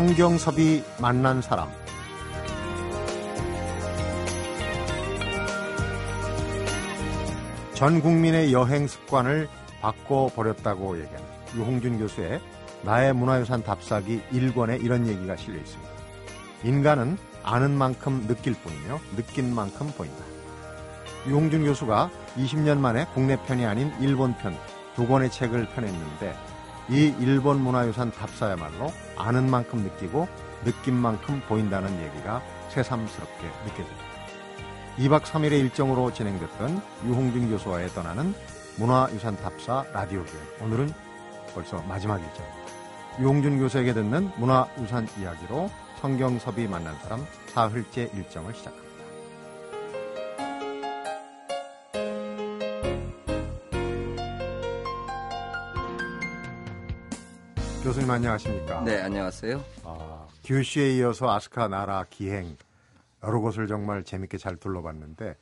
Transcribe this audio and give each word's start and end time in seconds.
성경섭이 0.00 0.82
만난 0.98 1.42
사람 1.42 1.68
전 7.74 8.00
국민의 8.00 8.50
여행 8.54 8.86
습관을 8.86 9.46
바꿔버렸다고 9.82 10.98
얘기하는 11.00 11.26
유홍준 11.54 11.98
교수의 11.98 12.40
나의 12.80 13.12
문화유산 13.12 13.62
답사기 13.62 14.22
1권에 14.32 14.82
이런 14.82 15.06
얘기가 15.06 15.36
실려 15.36 15.58
있습니다. 15.58 15.92
인간은 16.64 17.18
아는 17.42 17.70
만큼 17.72 18.26
느낄 18.26 18.54
뿐이며 18.54 18.98
느낀 19.16 19.54
만큼 19.54 19.92
보인다. 19.98 20.24
유홍준 21.26 21.66
교수가 21.66 22.10
20년 22.38 22.78
만에 22.78 23.04
국내 23.12 23.36
편이 23.36 23.66
아닌 23.66 23.92
일본 24.00 24.34
편 24.38 24.56
두 24.94 25.06
권의 25.06 25.30
책을 25.30 25.66
펴냈는데 25.74 26.34
이 26.90 27.14
일본 27.20 27.62
문화유산 27.62 28.10
답사야말로 28.10 28.92
아는 29.16 29.48
만큼 29.48 29.78
느끼고 29.78 30.26
느낀 30.64 30.96
만큼 30.96 31.40
보인다는 31.48 31.88
얘기가 32.02 32.42
새삼스럽게 32.70 33.46
느껴집니다. 33.64 34.10
2박 34.98 35.22
3일의 35.22 35.60
일정으로 35.60 36.12
진행됐던 36.12 36.82
유홍준 37.06 37.48
교수와의 37.48 37.90
떠나는 37.90 38.34
문화유산 38.76 39.36
답사 39.36 39.84
라디오 39.92 40.24
기획. 40.24 40.62
오늘은 40.62 40.92
벌써 41.54 41.80
마지막 41.82 42.16
일정입니다. 42.16 42.60
유홍준 43.20 43.58
교수에게 43.60 43.94
듣는 43.94 44.32
문화유산 44.36 45.06
이야기로 45.20 45.70
성경섭이 46.00 46.66
만난 46.66 46.96
사람 47.02 47.24
사흘째 47.46 48.10
일정을 48.14 48.52
시작합니다. 48.52 48.89
교수님 57.82 58.10
안녕하십니까? 58.10 58.82
네, 58.82 59.00
안녕하세요. 59.00 59.62
아, 59.84 60.26
규슈에 60.44 60.96
이어서 60.96 61.30
아스카 61.30 61.68
나라 61.68 62.04
기행 62.10 62.56
여러 63.22 63.40
곳을 63.40 63.66
정말 63.66 64.04
재밌게 64.04 64.38
잘 64.38 64.56
둘러봤는데 64.56 65.36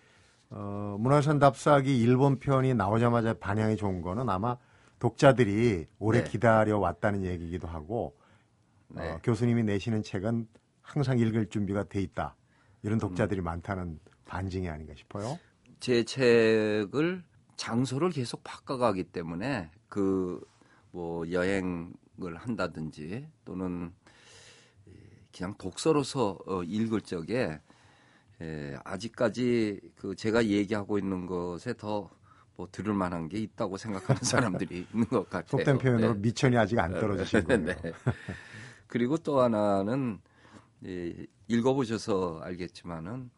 어, 0.51 0.97
문화유산 0.99 1.39
답사기 1.39 1.99
일본 2.01 2.39
편이 2.39 2.75
나오자마자 2.75 3.35
반향이 3.35 3.77
좋은 3.77 4.03
거는 4.03 4.29
아마 4.29 4.57
독자들이 4.99 5.87
오래 5.99 6.23
네. 6.25 6.31
기다려 6.31 6.79
왔다는 6.79 7.25
얘기기도 7.25 7.69
하고 7.69 8.17
네. 8.89 9.11
어, 9.11 9.21
교수님이 9.23 9.65
내시는 9.65 10.03
책은 10.03 10.47
항상 10.81 11.19
읽을 11.19 11.49
준비가 11.49 11.85
돼 11.85 12.01
있다 12.01 12.35
이런 12.83 12.99
독자들이 12.99 13.41
많다는 13.41 13.99
반증이 14.25 14.69
아닌가 14.69 14.95
싶어요. 14.97 15.39
제 15.81 16.05
책을 16.05 17.23
장소를 17.57 18.11
계속 18.11 18.43
바꿔가기 18.45 19.05
때문에 19.05 19.71
그 19.89 20.41
뭐 20.91 21.31
여행 21.31 21.93
을 22.21 22.37
한다든지 22.37 23.29
또는 23.45 23.93
그냥 25.37 25.55
독서로서 25.57 26.39
어, 26.47 26.63
읽을 26.65 27.01
적에 27.03 27.61
에, 28.41 28.77
아직까지 28.85 29.81
그 29.97 30.17
제가 30.17 30.47
얘기하고 30.47 30.99
있는 30.99 31.27
것에 31.27 31.75
더 31.75 32.19
뭐 32.59 32.67
들을 32.73 32.93
만한 32.93 33.29
게 33.29 33.39
있다고 33.39 33.77
생각하는 33.77 34.21
사람들이 34.67 34.89
있는 34.93 35.07
것 35.09 35.31
같아요. 35.31 35.59
속된 35.59 35.79
표현으로 35.79 36.15
네. 36.15 36.21
미천이 36.21 36.59
아직 36.59 36.79
안 36.81 36.93
떨어지신 36.93 37.45
거예요. 37.45 37.65
네. 37.65 37.77
그리고 38.89 39.17
또 39.17 39.41
하나는 39.41 40.21
예, 40.85 41.15
읽어보셔서 41.47 42.41
알겠지만은 42.43 43.31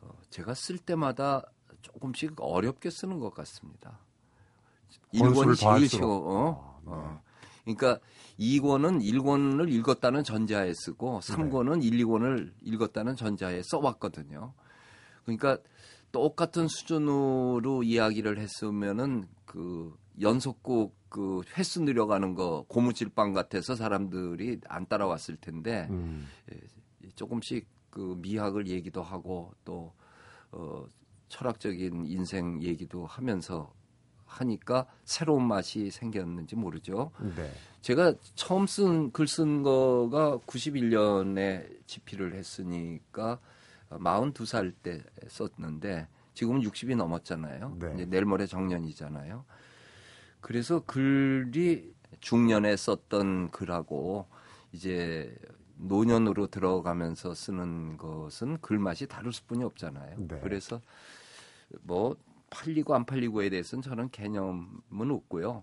어, 0.00 0.08
제가 0.30 0.54
쓸 0.54 0.78
때마다 0.78 1.42
조금씩 1.82 2.32
어렵게 2.38 2.88
쓰는 2.88 3.20
것 3.20 3.34
같습니다. 3.34 3.98
권수를 5.18 5.52
1권이 5.54 5.56
제일 5.58 5.68
더할수록. 5.68 5.90
쉬워. 5.90 6.22
어? 6.24 6.80
아, 6.86 6.90
네. 6.90 6.90
어. 6.92 7.22
그러니까 7.66 7.98
2권은 8.38 9.02
1권을 9.02 9.70
읽었다는 9.72 10.22
전자에 10.22 10.72
쓰고 10.72 11.18
3권은 11.20 11.82
1, 11.82 12.04
2권을 12.04 12.52
읽었다는 12.62 13.16
전자에 13.16 13.62
써왔거든요. 13.64 14.54
그러니까 15.24 15.58
똑같은 16.12 16.68
수준으로 16.68 17.82
이야기를 17.82 18.38
했으면은 18.38 19.26
그 19.44 19.92
연속곡 20.20 20.94
그 21.08 21.42
횟수 21.56 21.82
늘려가는 21.82 22.34
거 22.34 22.64
고무줄빵 22.68 23.32
같아서 23.32 23.74
사람들이 23.74 24.60
안 24.68 24.86
따라왔을 24.86 25.36
텐데 25.36 25.88
음, 25.90 26.28
조금씩 27.16 27.66
그 27.90 28.16
미학을 28.20 28.68
얘기도 28.68 29.02
하고 29.02 29.52
또 29.64 29.92
어, 30.52 30.84
철학적인 31.28 32.06
인생 32.06 32.62
얘기도 32.62 33.06
하면서 33.06 33.72
하니까 34.40 34.86
새로운 35.04 35.46
맛이 35.46 35.90
생겼는지 35.90 36.56
모르죠. 36.56 37.10
네. 37.36 37.50
제가 37.80 38.14
처음 38.34 38.66
쓴 38.66 39.10
글 39.12 39.26
쓴 39.26 39.62
거가 39.62 40.38
91년에 40.46 41.86
집필을 41.86 42.34
했으니까 42.34 43.38
42살 43.90 44.72
때 44.82 45.02
썼는데 45.28 46.08
지금은 46.34 46.62
60이 46.62 46.96
넘었잖아요. 46.96 47.76
네. 47.78 47.92
이제 47.94 48.06
내일 48.06 48.24
모레 48.24 48.46
정년이잖아요. 48.46 49.44
그래서 50.40 50.80
글이 50.80 51.94
중년에 52.20 52.76
썼던 52.76 53.50
글하고 53.50 54.26
이제 54.72 55.34
노년으로 55.76 56.48
들어가면서 56.48 57.34
쓰는 57.34 57.96
것은 57.96 58.58
글 58.60 58.78
맛이 58.78 59.06
다를 59.06 59.32
수뿐이 59.32 59.62
없잖아요. 59.64 60.16
네. 60.18 60.40
그래서 60.42 60.80
뭐 61.82 62.16
팔리고 62.56 62.94
안 62.94 63.04
팔리고에 63.04 63.50
대해서는 63.50 63.82
저는 63.82 64.10
개념은 64.10 65.10
없고요. 65.10 65.62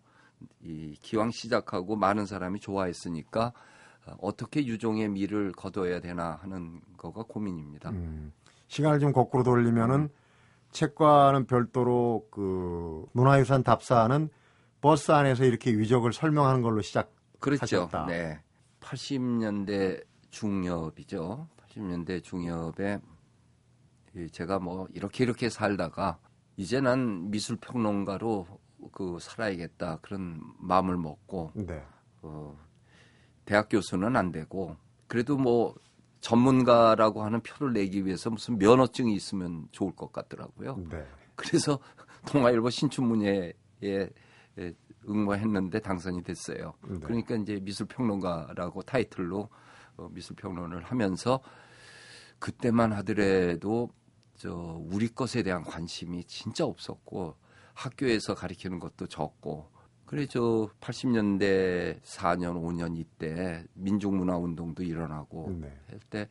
이 0.61 0.95
기왕 1.01 1.31
시작하고 1.31 1.95
많은 1.95 2.25
사람이 2.25 2.59
좋아했으니까 2.59 3.53
어, 4.05 4.15
어떻게 4.21 4.65
유종의 4.65 5.09
미를 5.09 5.51
거둬야 5.53 5.99
되나 6.01 6.39
하는 6.41 6.81
거가 6.97 7.23
고민입니다. 7.23 7.89
음, 7.91 8.31
시간을 8.67 8.99
좀 8.99 9.11
거꾸로 9.13 9.43
돌리면은 9.43 10.09
책과는 10.71 11.45
별도로 11.45 12.27
그 12.31 13.05
문화유산 13.13 13.63
답사는 13.63 14.29
버스 14.81 15.11
안에서 15.11 15.45
이렇게 15.45 15.71
위적을 15.71 16.11
설명하는 16.11 16.61
걸로 16.61 16.81
시작. 16.81 17.13
그렇죠. 17.39 17.89
네. 18.07 18.41
80년대 18.81 20.03
중엽이죠. 20.29 21.47
80년대 21.57 22.23
중엽에 22.23 22.99
이 24.15 24.29
제가 24.29 24.59
뭐 24.59 24.87
이렇게 24.93 25.23
이렇게 25.23 25.49
살다가 25.49 26.19
이제 26.57 26.81
난 26.81 27.29
미술 27.31 27.57
평론가로 27.57 28.47
그 28.91 29.17
살아야겠다 29.19 29.99
그런 30.01 30.41
마음을 30.59 30.97
먹고 30.97 31.51
네. 31.55 31.83
어, 32.21 32.57
대학 33.45 33.69
교수는 33.69 34.15
안 34.15 34.31
되고 34.31 34.75
그래도 35.07 35.37
뭐 35.37 35.75
전문가라고 36.21 37.23
하는 37.23 37.41
표를 37.41 37.73
내기 37.73 38.05
위해서 38.05 38.29
무슨 38.29 38.57
면허증이 38.57 39.13
있으면 39.13 39.67
좋을 39.71 39.93
것 39.93 40.11
같더라고요. 40.11 40.77
네. 40.89 41.05
그래서 41.35 41.79
동아일보 42.27 42.69
신춘문예에 42.69 43.53
에, 43.83 44.73
응모했는데 45.07 45.79
당선이 45.79 46.23
됐어요. 46.23 46.73
네. 46.87 46.99
그러니까 46.99 47.35
이제 47.35 47.59
미술평론가라고 47.61 48.83
타이틀로 48.83 49.49
어, 49.97 50.09
미술평론을 50.11 50.83
하면서 50.83 51.41
그때만 52.39 52.93
하더라도 52.93 53.89
저 54.43 54.77
우리 54.91 55.07
것에 55.07 55.41
대한 55.41 55.63
관심이 55.63 56.25
진짜 56.25 56.65
없었고 56.65 57.37
학교에서 57.75 58.35
가르치는 58.35 58.77
것도 58.77 59.07
적고 59.07 59.69
그래 60.05 60.25
저 60.25 60.69
80년대 60.81 62.01
4년 62.01 62.61
5년 62.61 62.97
이때 62.97 63.63
민족문화 63.73 64.35
운동도 64.35 64.83
일어나고 64.83 65.49
네. 65.61 65.73
할때 65.87 66.27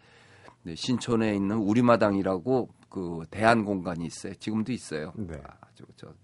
네, 0.62 0.74
신촌에 0.74 1.34
있는 1.34 1.56
우리마당이라고 1.56 2.68
그 2.90 3.24
대안 3.30 3.64
공간이 3.64 4.04
있어요. 4.04 4.34
지금도 4.34 4.72
있어요. 4.72 5.14
네. 5.16 5.42
아주 5.62 5.86
저 5.96 6.14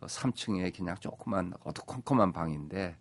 3층에 0.00 0.76
그냥 0.76 0.96
조그만 0.98 1.52
어두컴컴한 1.62 2.32
방인데 2.32 2.96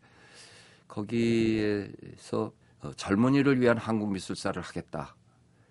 거기에서 0.87 2.53
어, 2.81 2.93
젊은이를 2.93 3.59
위한 3.59 3.79
한국 3.79 4.11
미술사를 4.11 4.61
하겠다 4.61 5.15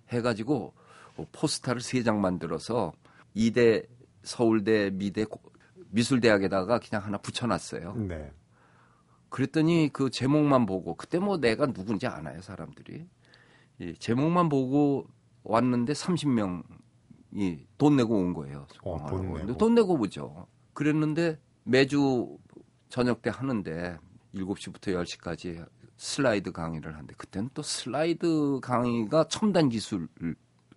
해가지고 0.08 0.74
어, 0.74 0.83
포스터를 1.32 1.80
세 1.80 2.02
장 2.02 2.20
만들어서 2.20 2.92
이대 3.34 3.82
서울대 4.22 4.90
미대 4.90 5.24
고- 5.24 5.40
미술대학에다가 5.90 6.80
그냥 6.80 7.04
하나 7.04 7.18
붙여놨어요. 7.18 7.94
네. 8.08 8.32
그랬더니 9.28 9.90
그 9.92 10.10
제목만 10.10 10.66
보고 10.66 10.94
그때 10.96 11.18
뭐 11.18 11.38
내가 11.38 11.66
누군지 11.66 12.06
아나요 12.06 12.40
사람들이 12.40 13.06
이 13.80 13.94
제목만 13.98 14.48
보고 14.48 15.06
왔는데 15.42 15.92
30명이 15.92 17.66
돈 17.78 17.96
내고 17.96 18.16
온 18.16 18.32
거예요. 18.34 18.66
어, 18.84 19.06
돈. 19.08 19.32
내고. 19.46 19.58
돈 19.58 19.74
내고 19.74 19.94
오죠. 19.98 20.46
그랬는데 20.72 21.38
매주 21.64 22.38
저녁 22.88 23.22
때 23.22 23.30
하는데 23.30 23.98
7시부터 24.34 24.94
10시까지 25.04 25.66
슬라이드 25.96 26.52
강의를 26.52 26.94
하는데 26.94 27.14
그때는 27.16 27.50
또 27.54 27.62
슬라이드 27.62 28.60
강의가 28.62 29.24
첨단 29.28 29.68
기술 29.68 30.08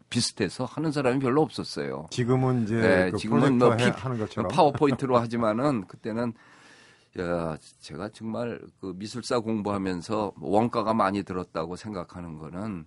비슷해서 0.09 0.65
하는 0.65 0.91
사람이 0.91 1.19
별로 1.19 1.41
없었어요. 1.41 2.07
지금은 2.11 2.63
이제 2.63 2.75
네, 2.75 3.11
그 3.11 3.17
지금은 3.17 3.57
뭐 3.57 3.75
피- 3.75 3.83
하는 3.83 4.17
것처럼 4.17 4.49
파워포인트로 4.49 5.17
하지만은 5.17 5.85
그때는 5.87 6.33
야, 7.19 7.57
제가 7.79 8.09
정말 8.09 8.61
그 8.79 8.93
미술사 8.95 9.39
공부하면서 9.39 10.33
원가가 10.39 10.93
많이 10.93 11.23
들었다고 11.23 11.75
생각하는 11.75 12.37
거는 12.37 12.85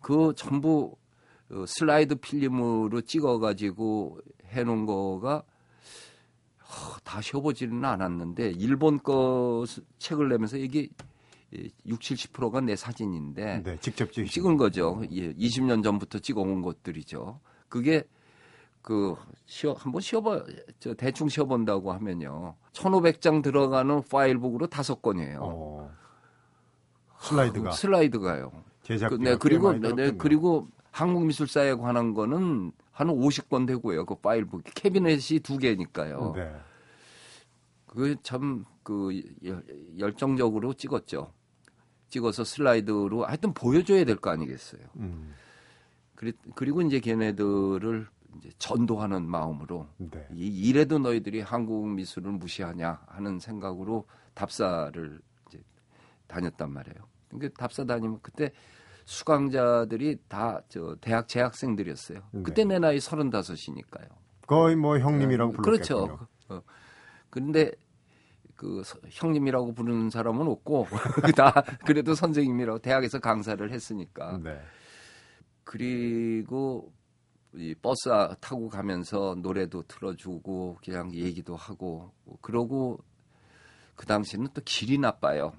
그 0.00 0.32
전부 0.36 0.94
어, 1.50 1.64
슬라이드 1.66 2.16
필름으로 2.16 3.00
찍어가지고 3.02 4.20
해놓은 4.46 4.86
거가 4.86 5.42
어, 6.62 6.96
다 7.04 7.20
쉬어보지는 7.20 7.84
않았는데 7.84 8.52
일본 8.56 8.98
거 9.02 9.64
스- 9.66 9.82
책을 9.98 10.28
내면서 10.28 10.56
이게 10.56 10.88
6, 11.86 12.00
70%가 12.00 12.60
내 12.60 12.76
사진인데 12.76 13.62
네, 13.64 13.78
직접 13.80 14.12
찍으신 14.12 14.32
찍은 14.32 14.56
거죠. 14.56 15.02
예, 15.12 15.32
20년 15.34 15.82
전부터 15.82 16.18
찍어온 16.18 16.62
것들이죠. 16.62 17.40
그게 17.68 18.04
그 18.82 19.16
시어 19.46 19.72
한번 19.72 20.00
시어봐 20.00 20.44
저 20.78 20.94
대충 20.94 21.28
시어본다고 21.28 21.92
하면요. 21.92 22.54
1,500장 22.72 23.42
들어가는 23.42 24.02
파일북으로 24.10 24.68
다섯 24.68 25.02
건이에요. 25.02 25.40
어, 25.42 25.90
슬라이드가 27.20 27.70
그 27.70 27.76
슬라이드가요. 27.76 28.52
제작 28.82 29.08
그, 29.08 29.14
네, 29.16 29.36
그리고 29.36 29.72
네, 29.72 29.92
네, 29.92 30.12
그리고 30.12 30.68
한국 30.92 31.26
미술사에 31.26 31.74
관한 31.74 32.14
거는 32.14 32.72
한 32.92 33.08
50건 33.08 33.66
되고요. 33.66 34.06
그 34.06 34.14
파일북 34.14 34.62
캐비넷이 34.74 35.40
두 35.40 35.58
개니까요. 35.58 36.32
네. 36.36 36.52
그참그 37.86 39.22
열정적으로 39.98 40.74
찍었죠. 40.74 41.32
찍어서 42.08 42.44
슬라이드로 42.44 43.24
하여튼 43.26 43.52
보여줘야 43.52 44.04
될 44.04 44.16
거 44.16 44.30
아니겠어요. 44.30 44.82
음, 44.96 45.34
그리, 46.14 46.32
그리고 46.54 46.82
이제 46.82 47.00
걔네들을 47.00 48.06
이제 48.38 48.50
전도하는 48.58 49.26
마음으로 49.26 49.86
네. 49.98 50.26
이, 50.34 50.46
이래도 50.46 50.98
너희들이 50.98 51.40
한국 51.40 51.88
미술을 51.88 52.32
무시하냐 52.32 53.00
하는 53.06 53.38
생각으로 53.38 54.06
답사를 54.34 55.20
이제 55.48 55.62
다녔단 56.26 56.70
말이에요. 56.70 56.96
그러니까 57.30 57.58
답사 57.58 57.84
다니면 57.84 58.18
그때 58.22 58.52
수강자들이 59.04 60.18
다 60.28 60.60
저 60.68 60.96
대학 61.00 61.28
재학생들이었어요. 61.28 62.20
네. 62.32 62.42
그때 62.42 62.64
내 62.64 62.78
나이 62.78 63.00
서른다섯이니까요. 63.00 64.08
거의 64.46 64.76
뭐 64.76 64.98
형님이라고 64.98 65.52
불렀겠군요. 65.52 66.06
그렇죠. 66.06 66.28
어. 66.48 66.62
그런데 67.30 67.72
그 68.56 68.82
서- 68.84 68.98
형님이라고 69.08 69.74
부르는 69.74 70.10
사람은 70.10 70.46
없고 70.48 70.86
다 71.36 71.52
그래도 71.86 72.14
선생님이라고 72.14 72.78
대학에서 72.80 73.18
강사를 73.18 73.70
했으니까 73.70 74.38
네. 74.42 74.58
그리고 75.64 76.92
이 77.54 77.74
버스 77.74 78.08
타고 78.40 78.68
가면서 78.68 79.36
노래도 79.40 79.82
틀어주고 79.82 80.78
그냥 80.84 81.12
얘기도 81.14 81.56
하고 81.56 82.12
그러고 82.40 82.98
그 83.94 84.06
당시는 84.06 84.48
또 84.52 84.60
길이 84.64 84.98
나빠요. 84.98 85.52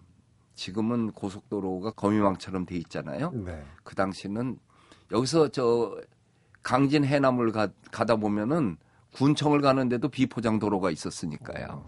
지금은 0.53 1.11
고속도로가 1.11 1.91
거미망처럼 1.91 2.65
돼 2.65 2.77
있잖아요. 2.77 3.31
네. 3.31 3.63
그 3.83 3.95
당시는 3.95 4.57
여기서 5.11 5.49
저 5.49 5.99
강진 6.63 7.03
해남을 7.05 7.51
가, 7.51 7.67
가다 7.91 8.15
보면은 8.17 8.77
군청을 9.13 9.61
가는데도 9.61 10.09
비포장 10.09 10.59
도로가 10.59 10.91
있었으니까요. 10.91 11.87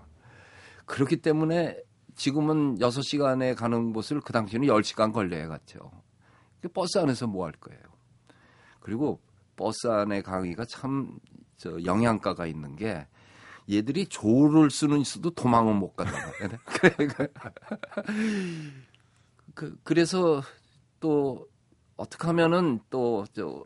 그렇기 0.90 1.18
때문에 1.18 1.78
지금은 2.16 2.80
6시간에 2.80 3.56
가는 3.56 3.94
곳을 3.94 4.20
그 4.22 4.34
당시에는 4.34 4.68
10시간 4.68 5.14
걸려야 5.14 5.48
갔죠. 5.48 5.92
그 6.62 6.68
버스 6.68 6.98
안에서 6.98 7.28
뭐 7.28 7.46
할 7.46 7.54
거예요. 7.54 7.80
그리고 8.80 9.22
버스 9.56 9.88
안에 9.88 10.22
강의가 10.22 10.66
참 10.66 11.20
저 11.60 11.78
영양가가 11.84 12.48
있는 12.48 12.76
게 12.78 13.06
얘들이 13.70 14.08
조를 14.08 14.72
쓰는 14.72 15.04
수도 15.04 15.30
도망은 15.30 15.76
못 15.76 15.94
간다. 15.94 16.18
그, 19.54 19.78
그래서 19.84 20.42
또 21.02 21.46
어떻게 21.98 22.28
하면은 22.28 22.80
또 22.90 23.26
저 23.34 23.66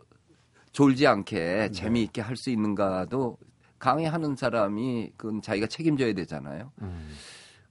졸지 0.72 1.06
않게 1.06 1.70
재미있게 1.72 2.22
할 2.22 2.36
수 2.36 2.50
있는가도 2.50 3.38
강의하는 3.84 4.36
사람이 4.38 5.12
그건 5.18 5.42
자기가 5.42 5.68
책임져야 5.68 6.14
되잖아요. 6.14 6.72
음, 6.82 7.10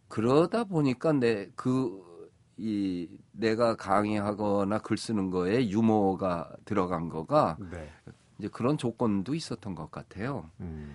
그러다 0.09 0.65
보니까 0.65 1.13
내 1.13 1.49
그 1.57 2.13
이 2.59 3.09
내가 3.33 3.75
강의하거나 3.77 4.79
글 4.81 4.99
쓰는 4.99 5.31
거에 5.31 5.69
유머가 5.71 6.53
들어간 6.67 7.09
거가 7.09 7.57
네. 7.73 7.91
이제 8.39 8.47
그런 8.49 8.77
조건도 8.77 9.35
있었던 9.35 9.75
것 9.75 9.91
같아요. 9.91 10.51
음, 10.61 10.95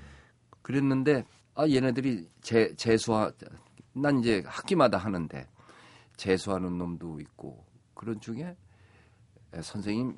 그랬는데 0.62 1.26
아 1.56 1.68
얘네들이 1.68 2.30
재 2.42 2.74
재수하 2.76 3.32
난 3.94 4.20
이제 4.20 4.44
학기마다 4.46 5.00
하는데 5.00 5.48
재수하는 6.16 6.78
놈도 6.78 7.20
있고 7.22 7.66
그런 7.96 8.22
중에 8.22 8.56
에, 9.54 9.62
선생님 9.62 10.16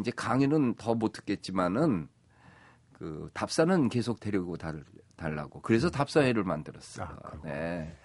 이제 0.00 0.10
강의는 0.16 0.74
더 0.76 0.94
못 0.94 1.12
듣겠지만은 1.12 2.08
그 2.98 3.30
답사는 3.32 3.88
계속 3.88 4.20
데리고 4.20 4.56
달, 4.56 4.84
달라고 5.16 5.60
그래서 5.62 5.90
답사회를 5.90 6.44
만들었어요. 6.44 7.06
아. 7.06 7.30
네. 7.44 7.96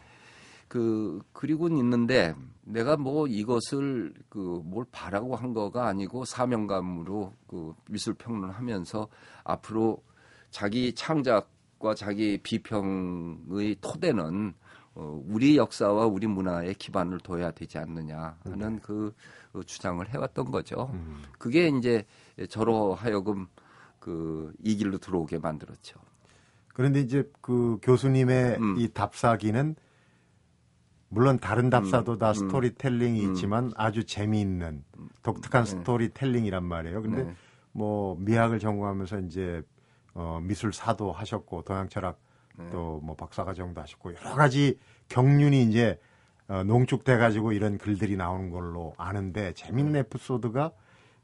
그 0.68 1.22
그리고는 1.34 1.78
있는데 1.78 2.34
내가 2.64 2.98
뭐 2.98 3.28
이것을 3.28 4.14
그 4.30 4.62
뭘 4.66 4.86
바라고 4.92 5.36
한 5.36 5.54
거가 5.54 5.88
아니고 5.88 6.26
사명감으로 6.26 7.34
그 7.48 7.74
미술 7.90 8.14
평론하면서 8.16 9.08
앞으로 9.44 10.02
자기 10.50 10.94
창작과 10.94 11.94
자기 11.96 12.40
비평의 12.42 13.78
토대는 13.82 14.54
어, 14.96 15.24
우리 15.28 15.58
역사와 15.58 16.06
우리 16.06 16.28
문화에 16.28 16.74
기반을 16.74 17.20
둬야 17.20 17.50
되지 17.52 17.80
않느냐 17.80 18.38
하는 18.44 18.80
그 18.80 19.14
어, 19.54 19.64
주장을 19.64 20.08
해왔던 20.08 20.52
거죠. 20.52 20.92
음. 20.94 21.24
그게 21.38 21.68
이제 21.68 22.06
저로 22.50 22.94
하여금 22.94 23.48
그 24.04 24.54
이 24.64 24.76
길로 24.76 24.98
들어오게 24.98 25.40
만들었죠. 25.40 25.98
그런데 26.74 27.00
이제 27.00 27.30
그 27.42 27.78
교수님의 27.82 28.58
음. 28.60 28.76
이 28.78 28.90
답사기는 28.90 29.76
물론 31.08 31.40
다른 31.40 31.70
답사도 31.70 32.18
다 32.18 32.30
음. 32.30 32.34
스토리텔링이 32.34 33.26
음. 33.26 33.30
있지만 33.32 33.72
아주 33.76 34.04
재미있는 34.04 34.84
독특한 35.22 35.64
네. 35.64 35.70
스토리텔링이란 35.70 36.64
말이에요. 36.64 37.02
근데 37.02 37.24
네. 37.24 37.36
뭐 37.72 38.18
미학을 38.20 38.60
전공하면서 38.60 39.20
이제 39.22 39.62
어 40.16 40.40
미술사도 40.42 41.12
하셨고 41.12 41.62
동양 41.62 41.88
철학 41.88 42.20
네. 42.58 42.70
또뭐 42.72 43.16
박사과정도 43.16 43.80
하셨고 43.82 44.16
여러 44.16 44.36
가지 44.36 44.78
경륜이 45.08 45.64
이제 45.64 46.00
어, 46.48 46.64
농축돼 46.64 47.18
가지고 47.18 47.52
이런 47.54 47.78
글들이 47.78 48.18
나오는 48.18 48.50
걸로 48.50 48.94
아는데 48.98 49.54
재밌는 49.54 49.96
에피소드가 50.02 50.72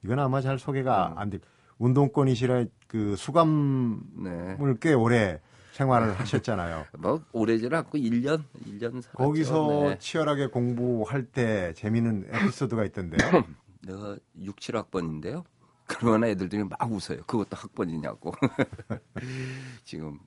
이건 0.03 0.19
아마 0.19 0.39
잘 0.41 0.57
소개가 0.59 1.13
음. 1.13 1.17
안 1.17 1.29
돼. 1.29 1.39
운동권이시라 1.79 2.65
그 2.87 3.15
수감을 3.15 3.99
네. 4.23 4.57
꽤 4.79 4.93
오래 4.93 5.41
생활을 5.71 6.19
하셨잖아요. 6.19 6.85
뭐 6.99 7.23
오래지 7.31 7.69
않고 7.71 7.97
1년, 7.97 8.43
1년 8.65 9.01
살았죠. 9.01 9.17
거기서 9.17 9.67
네. 9.89 9.97
치열하게 9.97 10.47
공부할 10.47 11.25
때 11.25 11.73
재미있는 11.73 12.27
에피소드가 12.31 12.83
있던데요. 12.85 13.45
내가 13.81 14.17
6, 14.37 14.57
7학번인데요. 14.57 15.43
그러면 15.87 16.25
애들들이 16.25 16.63
막 16.65 16.79
웃어요. 16.91 17.23
그것도 17.25 17.55
학번이냐고. 17.55 18.33
지금 19.85 20.19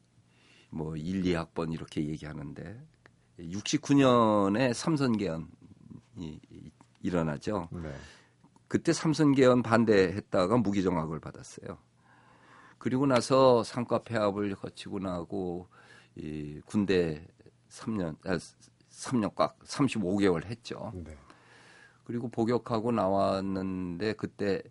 뭐 0.71 0.97
1, 0.97 1.23
2학번 1.23 1.73
이렇게 1.73 2.05
얘기하는데 2.09 2.81
69년에 3.39 4.73
삼선 4.73 5.19
개헌이 5.19 6.41
일어나죠. 7.03 7.69
네. 7.73 7.93
그때 8.73 8.95
삼선 8.95 9.35
개헌 9.35 9.63
반대했다가 9.63 10.57
무기정학을 10.57 11.21
받았어요. 11.21 11.77
그리고 12.79 13.05
나서 13.05 13.63
상과 13.63 13.99
폐합을 13.99 14.55
거치고 14.55 14.99
나고 14.99 15.69
이 16.15 16.59
군대 16.65 17.29
3년 17.69 18.17
아, 18.27 18.39
3년 18.89 19.35
꽉 19.35 19.59
35개월 19.59 20.47
했죠. 20.47 20.91
네. 20.95 21.15
그리고 22.05 22.31
복역하고 22.31 22.93
나왔는데 22.93 24.15
그때 24.15 24.63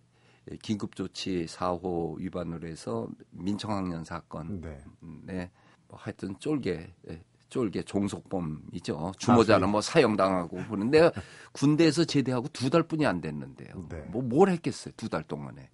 긴급 0.64 0.96
조치 0.96 1.46
4호 1.46 2.18
위반으로 2.18 2.68
해서 2.68 3.08
민청학년 3.30 4.04
사건 4.04 4.62
네. 4.62 4.84
네. 5.22 5.52
뭐 5.88 6.00
하여튼 6.00 6.40
쫄게 6.40 6.92
예, 7.08 7.24
쫄게 7.52 7.84
종속범이죠. 7.84 9.12
주모자는 9.20 9.68
아, 9.68 9.72
뭐 9.72 9.82
사형당하고 9.82 10.64
그런데 10.70 11.12
군대에서 11.52 12.06
제대하고 12.06 12.48
두 12.48 12.70
달뿐이 12.70 13.06
안 13.06 13.22
됐는데요. 13.22 13.88
네. 13.90 13.98
뭐뭘 14.10 14.50
했겠어요? 14.50 14.94
두 14.98 15.10
달 15.10 15.22
동안에. 15.24 15.70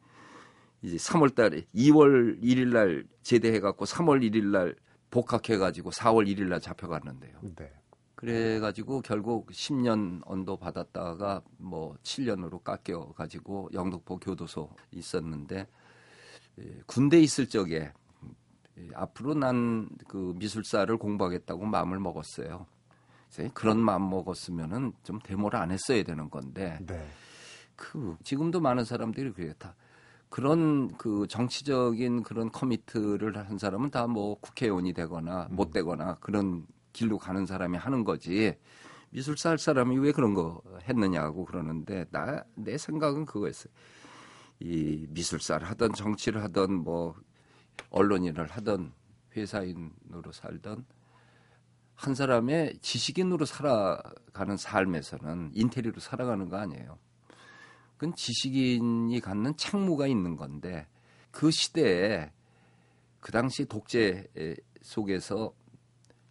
이제 0.82 0.98
3월 0.98 1.34
달에 1.36 1.62
2월 1.76 2.42
1일 2.42 2.74
날 2.74 3.06
제대해 3.22 3.60
갖고 3.60 3.86
3월 3.86 4.22
1일 4.28 4.46
날 4.48 4.76
복학해 5.12 5.58
가지고 5.58 5.92
4월 5.92 6.28
1일 6.28 6.46
날 6.48 6.60
잡혀갔는데요. 6.60 7.40
네. 7.56 7.72
그래 8.16 8.60
가지고 8.60 9.02
결국 9.02 9.48
10년 9.52 10.22
언도 10.26 10.58
받았다가 10.58 11.44
뭐 11.58 11.96
7년으로 12.02 12.64
깎여 12.64 13.14
가지고 13.16 13.70
영등포 13.74 14.18
교도소 14.18 14.72
있었는데 14.92 15.68
예, 16.60 16.82
군대 16.88 17.20
있을 17.20 17.48
적에 17.48 17.76
예, 17.76 17.94
앞으로 18.94 19.34
난 19.34 19.90
그 20.08 20.34
미술사를 20.38 20.96
공부하겠다고 20.98 21.66
마음을 21.66 22.00
먹었어요. 22.00 22.66
그런 23.54 23.80
마음 23.80 24.10
먹었으면은 24.10 24.94
좀 25.04 25.20
데모를 25.20 25.60
안 25.60 25.72
했어야 25.72 26.04
되는 26.04 26.30
건데 26.30 26.80
네. 26.86 27.06
그 27.76 28.18
지금도 28.24 28.62
많은 28.62 28.86
사람들이 28.86 29.32
그래요. 29.34 29.54
다 29.60 29.76
그런 30.30 30.96
그 30.98 31.28
정치적인 31.28 32.24
그런 32.24 32.52
커미트를 32.52 33.38
한 33.38 33.58
사람은 33.58 33.92
다 33.92 34.08
뭐 34.08 34.36
국회의원이 34.40 34.94
되거나 34.94 35.48
못 35.52 35.72
되거나 35.72 36.16
그런 36.16 36.66
길로 36.94 37.18
가는 37.18 37.46
사람이 37.46 37.78
하는 37.78 38.04
거지. 38.04 38.56
미술사 39.10 39.52
할 39.52 39.58
사람이 39.58 39.98
왜 40.00 40.12
그런 40.12 40.34
거 40.34 40.62
했느냐고 40.88 41.46
그러는데 41.46 42.06
나 42.12 42.44
내 42.56 42.78
생각은 42.78 43.26
그거였어요. 43.26 43.72
이 44.60 45.06
미술사를 45.10 45.66
하던 45.70 45.94
정치를 45.94 46.42
하던 46.44 46.74
뭐 46.74 47.16
언론인을 47.90 48.48
하던 48.48 48.94
회사인으로 49.36 50.32
살던 50.32 50.86
한 51.96 52.16
사람의 52.16 52.78
지식인으로 52.82 53.46
살아가는 53.46 54.56
삶에서는 54.58 55.52
인테리어로 55.54 56.00
살아가는 56.00 56.48
거 56.50 56.58
아니에요. 56.58 57.00
그건 57.98 58.14
지식인이 58.16 59.20
갖는 59.20 59.58
책무가 59.58 60.06
있는 60.06 60.36
건데 60.36 60.88
그 61.32 61.50
시대에 61.50 62.32
그 63.20 63.32
당시 63.32 63.66
독재 63.66 64.28
속에서 64.84 65.54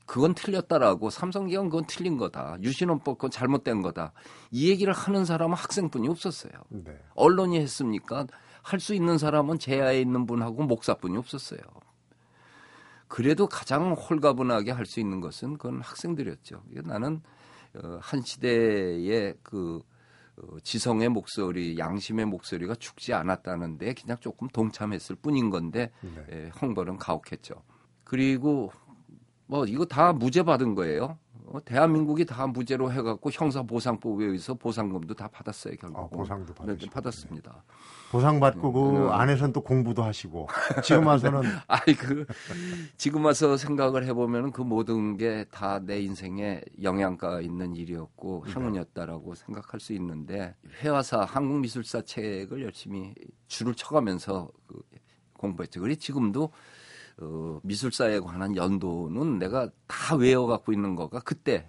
그건 0.06 0.34
틀렸다라고 0.34 1.10
삼성기관 1.10 1.68
그건 1.68 1.84
틀린 1.88 2.16
거다. 2.16 2.56
유신헌법 2.62 3.18
그건 3.18 3.30
잘못된 3.32 3.82
거다. 3.82 4.12
이 4.52 4.70
얘기를 4.70 4.92
하는 4.92 5.24
사람은 5.24 5.56
학생뿐이 5.56 6.08
없었어요. 6.08 6.52
네. 6.68 6.96
언론이 7.16 7.58
했습니까? 7.58 8.26
할 8.66 8.80
수 8.80 8.94
있는 8.94 9.16
사람은 9.16 9.61
제야에 9.61 10.00
있는 10.00 10.26
분하고 10.26 10.64
목사뿐이 10.64 11.16
없었어요. 11.16 11.61
그래도 13.06 13.46
가장 13.46 13.92
홀가분하게 13.92 14.73
할 14.73 14.87
수 14.87 14.99
있는 14.99 15.20
것은 15.20 15.56
그건 15.56 15.80
학생들이었죠. 15.80 16.62
나는 16.85 17.23
어, 17.76 17.99
한 18.02 18.23
시대의 18.23 19.35
그 19.44 19.80
어, 20.38 20.58
지성의 20.64 21.11
목소리, 21.11 21.78
양심의 21.78 22.25
목소리가 22.26 22.75
죽지 22.75 23.14
않았다는데 23.14 23.94
그냥 23.94 24.16
조금 24.20 24.49
동참했을 24.49 25.14
뿐인 25.14 25.50
건데 25.50 25.92
네. 26.00 26.26
예, 26.32 26.50
형벌은 26.56 26.96
가혹했죠. 26.99 27.62
그리고 28.02 28.73
뭐 29.46 29.64
이거 29.66 29.85
다 29.85 30.12
무죄 30.12 30.42
받은 30.42 30.75
거예요. 30.75 31.18
어, 31.48 31.64
대한민국이 31.64 32.24
다 32.24 32.46
무죄로 32.46 32.90
해갖고 32.92 33.30
형사보상법에 33.32 34.24
의해서 34.24 34.54
보상금도 34.54 35.14
다 35.14 35.28
받았어요 35.28 35.74
결국. 35.80 35.98
아, 35.98 36.06
보상도 36.08 36.46
네, 36.46 36.54
받으시고. 36.54 36.90
받았습니다. 36.92 37.64
보상 38.10 38.40
받고 38.40 38.72
그 38.72 39.06
음. 39.06 39.10
안에서는 39.12 39.52
또 39.52 39.60
공부도 39.60 40.02
하시고 40.02 40.48
지금 40.82 41.06
와서는 41.06 41.40
아이 41.68 41.94
그 41.94 42.26
지금 42.96 43.24
와서 43.24 43.56
생각을 43.56 44.04
해보면은 44.06 44.50
그 44.52 44.62
모든 44.62 45.16
게 45.16 45.44
다 45.50 45.78
내 45.80 46.00
인생에 46.00 46.62
영향가 46.82 47.40
있는 47.40 47.76
일이었고 47.76 48.44
네. 48.46 48.52
행운이었다라고 48.52 49.34
생각할 49.34 49.78
수 49.80 49.92
있는데 49.94 50.54
회화사 50.80 51.20
한국미술사 51.24 52.02
책을 52.02 52.62
열심히 52.62 53.14
줄을 53.46 53.74
쳐가면서 53.74 54.50
그 54.66 54.80
공부했죠. 55.34 55.80
그래 55.80 55.94
지금도 55.94 56.50
어, 57.18 57.61
미술사에 57.62 58.20
관한 58.20 58.56
연도는 58.56 59.38
내가 59.38 59.70
다 59.87 60.16
외워 60.16 60.46
갖고 60.46 60.73
있는 60.73 60.94
거가 60.94 61.20
그때 61.20 61.68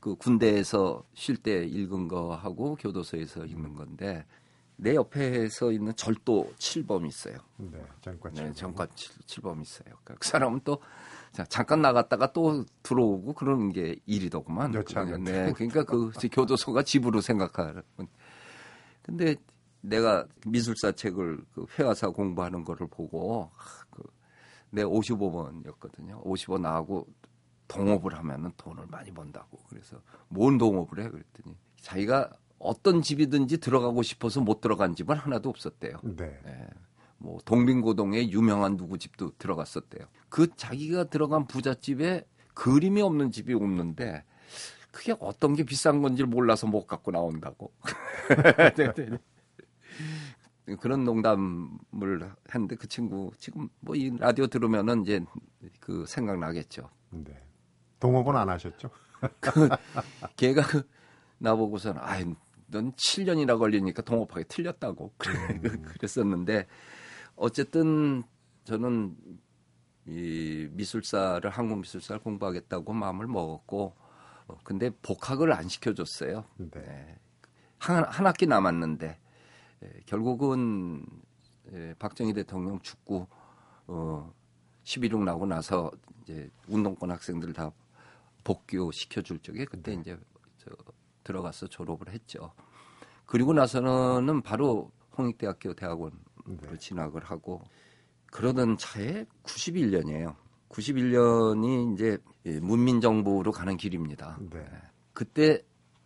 그 0.00 0.14
군대에서 0.14 1.04
쉴 1.14 1.36
때 1.36 1.64
읽은 1.64 2.08
거하고 2.08 2.76
교도소에서 2.76 3.44
읽는 3.44 3.74
건데 3.74 4.24
내 4.76 4.94
옆에서 4.94 5.72
있는 5.72 5.94
절도 5.96 6.52
7범이 6.58 7.08
있어요. 7.08 7.38
네, 7.56 7.82
전과 8.02 8.30
네, 8.30 8.34
칠 8.36 8.54
정관 8.54 8.88
7범이 8.88 9.62
있어요. 9.62 9.96
그러니까 10.04 10.14
그 10.18 10.28
사람은 10.28 10.60
또 10.64 10.78
자, 11.32 11.44
잠깐 11.44 11.82
나갔다가 11.82 12.32
또 12.32 12.64
들어오고 12.82 13.32
그러는 13.34 13.72
게 13.72 13.96
일이더구만. 14.06 14.74
여차하면 14.74 15.24
네, 15.24 15.52
그러니까 15.52 15.84
그 15.84 16.10
교도소가 16.30 16.82
집으로 16.82 17.20
생각하는. 17.20 17.82
근데 19.02 19.36
내가 19.80 20.26
미술사 20.46 20.92
책을 20.92 21.40
그 21.54 21.66
회화사 21.78 22.08
공부하는 22.08 22.64
거를 22.64 22.86
보고 22.86 23.50
아, 23.56 23.85
내 24.70 24.82
55번이었거든요. 24.82 26.20
55 26.24 26.58
나하고 26.58 27.06
동업을 27.68 28.16
하면은 28.18 28.52
돈을 28.56 28.86
많이 28.88 29.12
번다고. 29.12 29.58
그래서 29.68 30.00
뭔 30.28 30.58
동업을 30.58 31.04
해? 31.04 31.08
그랬더니 31.08 31.56
자기가 31.80 32.30
어떤 32.58 33.02
집이든지 33.02 33.58
들어가고 33.58 34.02
싶어서 34.02 34.40
못 34.40 34.60
들어간 34.60 34.94
집은 34.94 35.16
하나도 35.16 35.48
없었대요. 35.48 35.98
네. 36.02 36.40
예. 36.46 36.68
뭐 37.18 37.38
동빙고동에 37.44 38.28
유명한 38.30 38.76
누구 38.76 38.98
집도 38.98 39.32
들어갔었대요. 39.38 40.06
그 40.28 40.54
자기가 40.54 41.04
들어간 41.04 41.46
부잣집에 41.46 42.26
그림이 42.54 43.00
없는 43.02 43.30
집이 43.30 43.54
없는데 43.54 44.24
그게 44.90 45.14
어떤 45.20 45.54
게 45.54 45.62
비싼 45.64 46.02
건지 46.02 46.24
몰라서 46.24 46.66
못 46.66 46.86
갖고 46.86 47.10
나온다고. 47.10 47.72
네, 50.66 50.72
네, 50.72 50.74
네. 50.74 50.76
그런 50.80 51.04
농담을 51.04 52.34
했는데 52.52 52.76
그 52.76 52.86
친구 52.88 53.30
지금 53.38 53.68
뭐 53.80 53.94
이 53.96 54.10
라디오 54.18 54.46
들으면은 54.46 55.02
이제 55.02 55.24
그 55.80 56.04
생각나겠죠. 56.06 56.88
네. 57.10 57.42
동업은 58.00 58.36
안 58.36 58.48
하셨죠? 58.50 58.90
걔가 60.36 60.62
그 60.66 60.86
나보고서는 61.38 62.00
아이 62.02 62.24
넌 62.68 62.92
7년이나 62.92 63.58
걸리니까 63.58 64.02
동업하기 64.02 64.44
틀렸다고 64.48 65.12
그래- 65.18 65.58
그랬었는데 65.84 66.66
어쨌든 67.36 68.22
저는 68.64 69.16
이 70.06 70.68
미술사를 70.72 71.48
한국 71.50 71.78
미술사를 71.80 72.20
공부하겠다고 72.22 72.92
마음을 72.92 73.26
먹었고 73.26 73.94
어, 74.48 74.58
근데 74.62 74.90
복학을 75.02 75.52
안 75.52 75.68
시켜줬어요. 75.68 76.44
네. 76.58 76.70
예. 76.86 77.18
한, 77.78 78.04
한 78.04 78.26
학기 78.26 78.46
남았는데 78.46 79.06
예, 79.08 79.18
결국은 80.06 81.04
예, 81.72 81.94
박정희 81.98 82.32
대통령 82.32 82.80
죽고 82.80 83.26
어, 83.88 84.32
11.6 84.84 85.24
나고 85.24 85.46
나서 85.46 85.90
이제 86.22 86.48
운동권 86.68 87.10
학생들 87.10 87.52
다 87.52 87.70
복교 88.44 88.92
시켜 88.92 89.20
줄 89.20 89.38
적에 89.40 89.64
그때 89.64 89.92
이제 89.94 90.16
저 90.58 90.70
들어가서 91.24 91.66
졸업을 91.66 92.12
했죠. 92.12 92.52
그리고 93.26 93.52
나서는 93.52 94.42
바로 94.42 94.92
홍익대학교 95.18 95.74
대학원으로 95.74 96.18
네. 96.46 96.78
진학을 96.78 97.24
하고 97.24 97.62
그러던 98.30 98.76
차에 98.76 99.24
91년이에요. 99.42 100.36
91년이 100.68 101.94
이제 101.94 102.18
예, 102.44 102.60
문민정부로 102.60 103.50
가는 103.50 103.76
길입니다. 103.76 104.38
네. 104.50 104.64
그때 105.12 105.62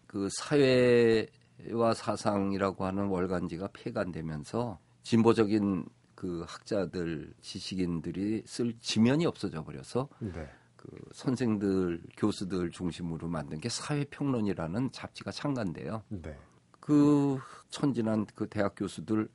그 0.06 0.28
사회 0.30 1.26
와 1.72 1.94
사상이라고 1.94 2.84
하는 2.84 3.06
월간지가 3.06 3.70
폐간되면서 3.72 4.78
진보적인 5.02 5.86
그 6.14 6.44
학자들, 6.46 7.32
지식인들이 7.40 8.42
쓸 8.46 8.74
지면이 8.80 9.26
없어져 9.26 9.64
버려서 9.64 10.08
네. 10.18 10.48
그 10.76 10.88
선생들, 11.12 12.02
교수들 12.16 12.70
중심으로 12.70 13.28
만든 13.28 13.58
게 13.58 13.68
사회평론이라는 13.68 14.92
잡지가 14.92 15.30
창간돼요. 15.30 16.02
네. 16.08 16.36
그 16.78 17.38
천진한 17.68 18.26
그 18.34 18.48
대학 18.48 18.74
교수들 18.74 19.28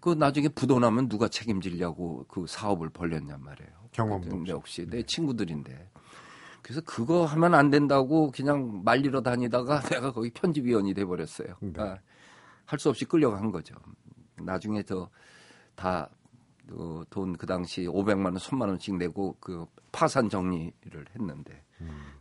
그 0.00 0.10
나중에 0.10 0.48
부도나면 0.48 1.08
누가 1.08 1.28
책임지려고 1.28 2.26
그 2.28 2.46
사업을 2.46 2.90
벌렸냔 2.90 3.42
말이에요. 3.42 3.70
근데 4.28 4.52
없이. 4.52 4.86
내 4.86 5.02
친구들인데. 5.02 5.90
그래서 6.64 6.80
그거 6.80 7.26
하면 7.26 7.54
안 7.54 7.68
된다고 7.68 8.30
그냥 8.30 8.82
말리러 8.84 9.20
다니다가 9.20 9.80
내가 9.92 10.12
거기 10.12 10.30
편집위원이 10.30 10.94
돼 10.94 11.04
버렸어요. 11.04 11.56
네. 11.60 12.00
할수 12.64 12.88
없이 12.88 13.04
끌려간 13.04 13.50
거죠. 13.52 13.74
나중에 14.40 14.82
저다 14.82 16.08
어, 16.72 17.02
돈그 17.10 17.46
당시 17.46 17.82
500만 17.82 18.24
원, 18.24 18.34
1000만 18.36 18.62
원씩 18.62 18.96
내고 18.96 19.36
그 19.40 19.66
파산 19.92 20.30
정리를 20.30 21.04
했는데 21.14 21.62
음. 21.82 22.14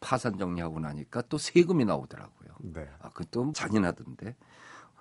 파산 0.00 0.36
정리하고 0.38 0.80
나니까 0.80 1.22
또 1.28 1.38
세금이 1.38 1.84
나오더라고요. 1.84 2.50
네. 2.62 2.88
아, 2.98 3.10
그것도 3.10 3.52
잔인하던데. 3.52 4.34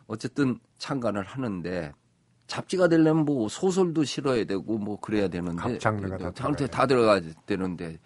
어쨌든 0.06 0.60
창간을 0.78 1.24
하는데 1.24 1.92
잡지가 2.46 2.90
되려면 2.90 3.26
뭐 3.26 3.50
소설도 3.50 4.04
실어야 4.04 4.46
되고 4.46 4.78
뭐 4.78 5.00
그래야 5.00 5.30
되는데 5.30 5.60
각 5.60 5.80
장르가 5.80 6.32
다다 6.32 6.86
들어가야 6.86 7.22
되는데 7.48 7.98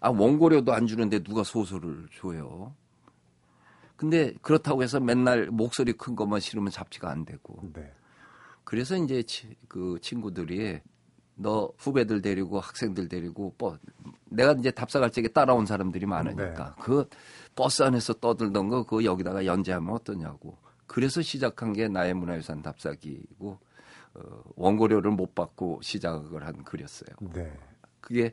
아 0.00 0.10
원고료도 0.10 0.72
안 0.72 0.86
주는데 0.86 1.22
누가 1.22 1.42
소설을 1.42 2.06
줘요. 2.12 2.74
근데 3.96 4.32
그렇다고 4.42 4.82
해서 4.82 5.00
맨날 5.00 5.46
목소리 5.46 5.92
큰 5.92 6.14
것만 6.14 6.40
실으면 6.40 6.70
잡지가 6.70 7.10
안 7.10 7.24
되고 7.24 7.58
네. 7.74 7.92
그래서 8.62 8.96
이제 8.96 9.22
치- 9.24 9.56
그 9.66 9.98
친구들이 10.00 10.80
너 11.34 11.72
후배들 11.78 12.20
데리고 12.22 12.60
학생들 12.60 13.08
데리고 13.08 13.54
뭐 13.58 13.78
내가 14.26 14.52
이제 14.52 14.70
답사갈 14.70 15.10
적에 15.10 15.28
따라온 15.28 15.66
사람들이 15.66 16.06
많으니까 16.06 16.76
그 16.80 17.08
버스 17.56 17.82
안에서 17.82 18.14
떠들던 18.14 18.68
거 18.68 18.84
그거 18.84 19.02
여기다가 19.04 19.46
연재하면 19.46 19.94
어떠냐고 19.94 20.58
그래서 20.86 21.20
시작한 21.22 21.72
게 21.72 21.88
나의 21.88 22.14
문화유산 22.14 22.62
답사기고 22.62 23.58
어, 24.14 24.42
원고료를 24.56 25.10
못 25.10 25.34
받고 25.34 25.80
시작을 25.82 26.46
한 26.46 26.62
글이었어요. 26.64 27.16
네. 27.32 27.52
그게 28.00 28.26
에, 28.26 28.32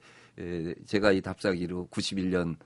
제가 0.86 1.12
이 1.12 1.22
답사기로 1.22 1.88
91년 1.92 2.58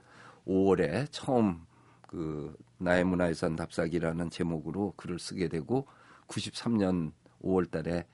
5월에 0.48 1.08
처음 1.12 1.62
그 2.08 2.56
나의 2.78 3.04
문화유산 3.04 3.56
답사기라는 3.56 4.30
제목으로 4.30 4.94
글을 4.96 5.20
쓰게 5.20 5.48
되고 5.48 5.86
93년 6.28 7.12
5월 7.44 7.70
달에 7.70 8.06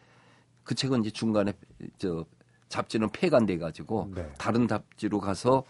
그 0.63 0.75
책은 0.75 1.01
이제 1.01 1.11
중간에 1.11 1.53
저 1.97 2.25
잡지는 2.67 3.09
폐간돼 3.11 3.57
가지고 3.57 4.11
네. 4.13 4.31
다른 4.37 4.67
잡지로 4.67 5.19
가서 5.19 5.63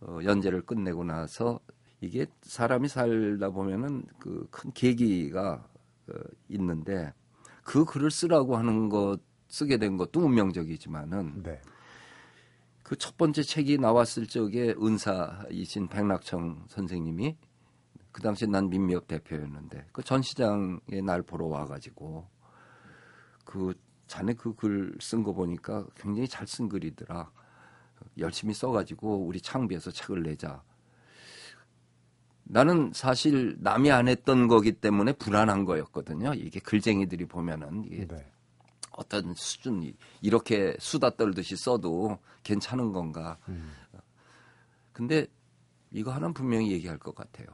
어, 0.00 0.18
연재를 0.22 0.62
끝내고 0.62 1.04
나서 1.04 1.58
이게 2.00 2.26
사람이 2.42 2.88
살다 2.88 3.50
보면은 3.50 4.04
그 4.18 4.46
큰 4.50 4.72
계기가 4.72 5.66
어, 6.08 6.14
있는데 6.48 7.12
그 7.64 7.84
글을 7.84 8.10
쓰라고 8.10 8.56
하는 8.56 8.88
것 8.88 9.18
쓰게 9.48 9.78
된 9.78 9.96
것도 9.96 10.20
운명적이지만은 10.20 11.42
네. 11.42 11.60
그 12.92 12.96
첫 12.98 13.16
번째 13.16 13.42
책이 13.42 13.78
나왔을 13.78 14.26
적에 14.26 14.74
은사이신 14.78 15.88
백낙청 15.88 16.66
선생님이 16.68 17.38
그 18.12 18.20
당시 18.20 18.46
난 18.46 18.68
민미업 18.68 19.06
대표였는데 19.08 19.86
그 19.92 20.02
전 20.02 20.20
시장에 20.20 21.00
날 21.02 21.22
보러 21.22 21.46
와가지고 21.46 22.28
그 23.46 23.72
자네 24.06 24.34
그 24.34 24.54
글 24.54 24.98
쓴 24.98 25.22
거 25.24 25.32
보니까 25.32 25.86
굉장히 25.96 26.28
잘 26.28 26.44
쓴 26.46 26.68
글이더라. 26.68 27.30
열심히 28.18 28.52
써가지고 28.52 29.24
우리 29.24 29.40
창비에서 29.40 29.90
책을 29.90 30.24
내자. 30.24 30.62
나는 32.44 32.92
사실 32.92 33.56
남이 33.60 33.90
안 33.90 34.06
했던 34.06 34.48
거기 34.48 34.72
때문에 34.72 35.14
불안한 35.14 35.64
거였거든요. 35.64 36.34
이게 36.34 36.60
글쟁이들이 36.60 37.24
보면은 37.24 37.84
이게 37.86 38.06
네. 38.06 38.30
어떤 38.96 39.34
수준이 39.34 39.94
이렇게 40.20 40.76
수다 40.78 41.10
떨듯이 41.16 41.56
써도 41.56 42.18
괜찮은 42.42 42.92
건가. 42.92 43.38
음. 43.48 43.72
근데 44.92 45.26
이거 45.90 46.10
하나는 46.10 46.34
분명히 46.34 46.70
얘기할 46.72 46.98
것 46.98 47.14
같아요. 47.14 47.46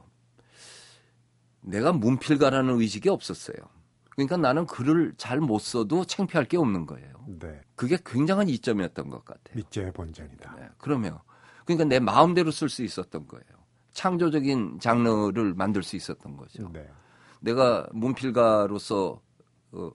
내가 1.61 1.91
문필가라는 1.91 2.79
의식이 2.79 3.09
없었어요. 3.09 3.57
그러니까 4.11 4.37
나는 4.37 4.65
글을 4.65 5.13
잘 5.17 5.39
못 5.39 5.59
써도 5.61 6.03
창피할 6.03 6.45
게 6.45 6.57
없는 6.57 6.85
거예요. 6.85 7.25
네. 7.39 7.61
그게 7.75 7.97
굉장한 8.05 8.49
이점이었던 8.49 9.09
것 9.09 9.23
같아요. 9.23 9.55
밑제 9.55 9.91
본전이다. 9.91 10.55
네, 10.55 10.69
그러면 10.77 11.19
그러니까 11.65 11.85
내 11.85 11.99
마음대로 11.99 12.51
쓸 12.51 12.67
수 12.67 12.83
있었던 12.83 13.27
거예요. 13.27 13.45
창조적인 13.93 14.79
장르를 14.79 15.53
만들 15.53 15.83
수 15.83 15.95
있었던 15.95 16.35
거죠. 16.35 16.69
네. 16.73 16.89
내가 17.39 17.87
문필가로서 17.93 19.21
어, 19.71 19.91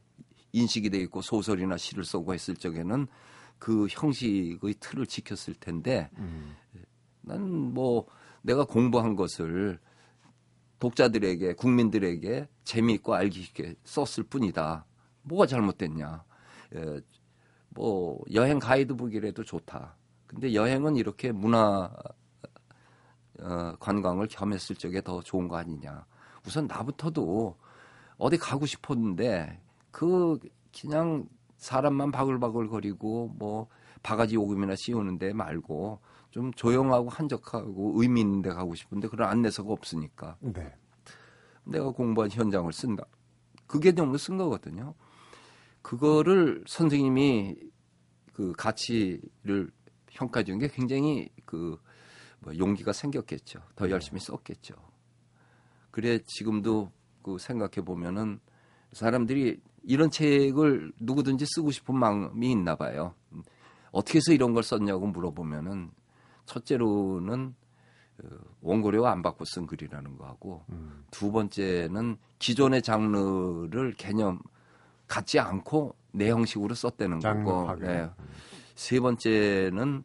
인식이 0.54 0.88
돼 0.90 0.98
있고 1.00 1.20
소설이나 1.20 1.76
시를 1.76 2.04
쓰고 2.04 2.32
했을 2.32 2.54
적에는 2.54 3.06
그 3.58 3.86
형식의 3.90 4.74
틀을 4.78 5.06
지켰을 5.06 5.54
텐데 5.58 6.08
음. 6.18 6.56
나는 7.22 7.74
뭐 7.74 8.06
내가 8.42 8.64
공부한 8.64 9.16
것을 9.16 9.80
독자들에게 10.78 11.54
국민들에게 11.54 12.48
재미있고 12.62 13.14
알기 13.14 13.42
쉽게 13.42 13.74
썼을 13.84 14.26
뿐이다. 14.28 14.84
뭐가 15.22 15.46
잘못됐냐? 15.46 16.24
에, 16.74 17.00
뭐 17.70 18.20
여행 18.32 18.58
가이드북이라도 18.58 19.42
좋다. 19.42 19.96
근데 20.26 20.54
여행은 20.54 20.96
이렇게 20.96 21.32
문화 21.32 21.90
어, 23.40 23.76
관광을 23.80 24.28
겸했을 24.28 24.76
적에 24.76 25.00
더 25.00 25.20
좋은 25.20 25.48
거 25.48 25.56
아니냐. 25.56 26.06
우선 26.46 26.66
나부터도 26.66 27.56
어디 28.18 28.36
가고 28.36 28.66
싶었는데 28.66 29.63
그 29.94 30.40
그냥 30.76 31.28
사람만 31.56 32.10
바글바글 32.10 32.68
거리고 32.68 33.28
뭐 33.38 33.68
바가지 34.02 34.36
오금이나 34.36 34.74
씌우는데 34.74 35.32
말고 35.34 36.00
좀 36.32 36.52
조용하고 36.54 37.10
한적하고 37.10 38.02
의미 38.02 38.22
있는 38.22 38.42
데 38.42 38.50
가고 38.50 38.74
싶은데 38.74 39.06
그런 39.06 39.28
안내서가 39.28 39.72
없으니까 39.72 40.36
네. 40.40 40.74
내가 41.62 41.90
공부한 41.90 42.28
현장을 42.28 42.70
쓴다. 42.72 43.04
그게 43.68 43.92
너무 43.92 44.18
쓴 44.18 44.36
거거든요. 44.36 44.94
그거를 45.80 46.64
선생님이 46.66 47.54
그 48.32 48.52
가치를 48.52 49.70
평가해 50.06 50.42
준 50.42 50.58
게 50.58 50.66
굉장히 50.66 51.28
그 51.44 51.78
뭐 52.40 52.58
용기가 52.58 52.92
생겼겠죠. 52.92 53.60
더 53.74 53.88
열심히 53.88 54.20
썼겠죠. 54.20 54.74
그래 55.90 56.18
지금도 56.26 56.90
그 57.22 57.38
생각해 57.38 57.86
보면은 57.86 58.38
사람들이 58.92 59.62
이런 59.86 60.10
책을 60.10 60.92
누구든지 61.00 61.44
쓰고 61.46 61.70
싶은 61.70 61.96
마음이 61.96 62.50
있나 62.50 62.74
봐요. 62.74 63.14
어떻게 63.92 64.18
해서 64.18 64.32
이런 64.32 64.54
걸 64.54 64.62
썼냐고 64.62 65.06
물어보면은 65.06 65.90
첫째로는 66.46 67.54
어, 68.22 68.28
원고료 68.60 69.06
안 69.06 69.22
받고 69.22 69.44
쓴 69.44 69.66
글이라는 69.66 70.16
거하고 70.18 70.64
음. 70.70 71.04
두 71.10 71.32
번째는 71.32 72.16
기존의 72.38 72.82
장르를 72.82 73.94
개념 73.96 74.40
갖지 75.06 75.38
않고 75.38 75.96
내 76.12 76.30
형식으로 76.30 76.74
썼다는 76.74 77.18
거고. 77.20 77.76
네. 77.76 78.08
세 78.74 79.00
번째는 79.00 80.04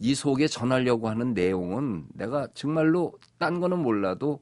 이 0.00 0.14
속에 0.14 0.46
전하려고 0.46 1.08
하는 1.08 1.34
내용은 1.34 2.06
내가 2.14 2.46
정말로 2.54 3.14
딴 3.38 3.60
거는 3.60 3.78
몰라도 3.80 4.40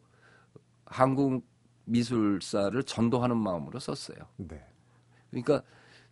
한국 0.84 1.44
미술사를 1.86 2.80
전도하는 2.82 3.36
마음으로 3.36 3.78
썼어요. 3.78 4.18
네. 4.36 4.64
그러니까 5.30 5.62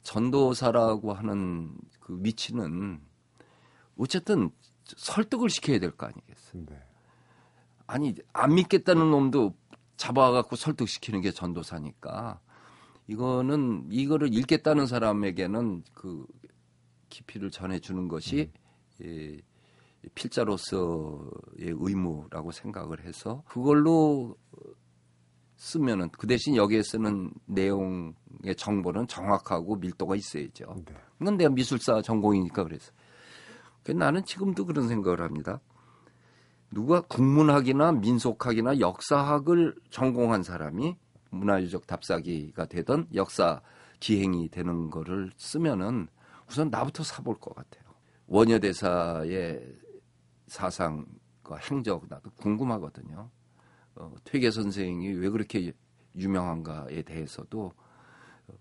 전도사라고 0.02 1.12
하는 1.12 1.76
그 2.00 2.18
위치는 2.22 3.00
어쨌든 3.98 4.50
설득을 4.84 5.50
시켜야 5.50 5.78
될 5.78 5.90
거 5.92 6.06
아니겠어요. 6.06 6.66
네. 6.66 6.82
아니 7.87 8.14
안 8.32 8.54
믿겠다는 8.54 9.10
놈도 9.10 9.54
잡아갖고 9.96 10.56
설득시키는 10.56 11.20
게 11.20 11.30
전도사니까 11.30 12.40
이거는 13.06 13.87
이거를 13.90 14.32
읽겠다는 14.32 14.87
사람에게는 14.87 15.84
그 15.92 16.26
깊이를 17.10 17.50
전해주는 17.50 18.08
것이 18.08 18.50
예, 19.02 19.40
필자로서의 20.14 21.74
의무라고 21.76 22.50
생각을 22.50 23.04
해서 23.04 23.42
그걸로 23.46 24.37
쓰면은 25.57 26.11
그 26.11 26.27
대신 26.27 26.57
여기에 26.57 26.83
쓰는 26.83 27.31
내용의 27.47 28.57
정보는 28.57 29.07
정확하고 29.07 29.77
밀도가 29.77 30.17
있어야죠. 30.17 30.83
네. 30.85 30.95
이건 31.21 31.37
내가 31.37 31.51
미술사 31.51 32.03
전공이니까 32.03 32.64
그래서. 32.64 32.93
그래서 33.83 33.99
나는 33.99 34.25
지금도 34.25 34.67
그런 34.67 34.88
생각을 34.88 35.21
합니다. 35.21 35.61
누가 36.71 37.01
국문학이나 37.03 37.93
민속학이나 37.93 38.81
역사학을 38.81 39.77
전공한 39.90 40.43
사람이 40.43 40.97
문화유적 41.31 41.87
답사기가 41.87 42.67
되던 42.67 43.07
역사 43.14 43.61
기행이 44.01 44.49
되는 44.49 44.90
거를 44.90 45.31
쓰면은 45.37 46.09
우선 46.49 46.71
나부터 46.71 47.05
사볼 47.05 47.38
것 47.38 47.55
같아요. 47.55 47.85
원효대사의 48.27 49.77
사상과 50.47 51.57
행적 51.71 52.07
나도 52.09 52.31
궁금하거든요. 52.33 53.31
어, 53.96 54.12
퇴계 54.24 54.50
선생이 54.50 55.09
왜 55.12 55.28
그렇게 55.28 55.72
유명한가에 56.16 57.02
대해서도 57.02 57.72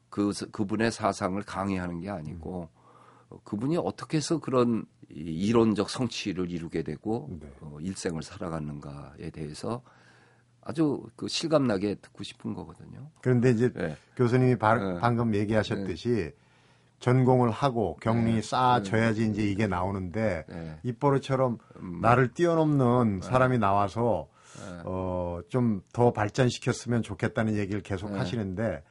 그 0.10 0.32
그분의 0.52 0.92
사상을 0.92 1.42
강의하는 1.44 2.00
게 2.00 2.10
아니고 2.10 2.70
어, 3.30 3.40
그분이 3.44 3.78
어떻게 3.78 4.18
해서 4.18 4.40
그런 4.40 4.86
이 5.10 5.16
이론적 5.48 5.90
성취를 5.90 6.50
이루게 6.52 6.84
되고 6.84 7.30
네. 7.40 7.52
어, 7.62 7.78
일생을 7.80 8.24
살아갔는가에 8.24 9.30
대해서 9.32 9.82
아주 10.62 11.04
그 11.16 11.28
실감나게 11.28 11.96
듣고 11.96 12.24
싶은 12.24 12.54
거거든요. 12.54 13.10
그런데 13.22 13.52
이제 13.52 13.72
네. 13.74 13.98
교수님이 14.16 14.56
바- 14.58 14.78
네. 14.78 15.00
방금 15.00 15.36
얘기하셨듯이 15.36 16.32
전공을 17.00 17.52
하고 17.52 17.98
네. 18.06 18.42
쌓아줘야지 18.42 19.30
이제 19.32 19.44
이게 19.44 19.68
나오는데 19.68 20.46
네. 20.48 20.80
입버릇처럼 20.84 21.58
음, 21.82 22.00
나를 22.02 22.34
뛰어넘는 22.34 23.20
사람이 23.22 23.58
나와서 23.58 24.30
네. 24.30 24.33
어, 24.86 25.40
좀 25.50 25.82
더 25.94 26.12
발전시켰으면 26.12 27.02
좋겠다는 27.02 27.56
얘기를 27.56 27.82
계속 27.82 28.12
네. 28.12 28.18
하시는데 28.20 28.84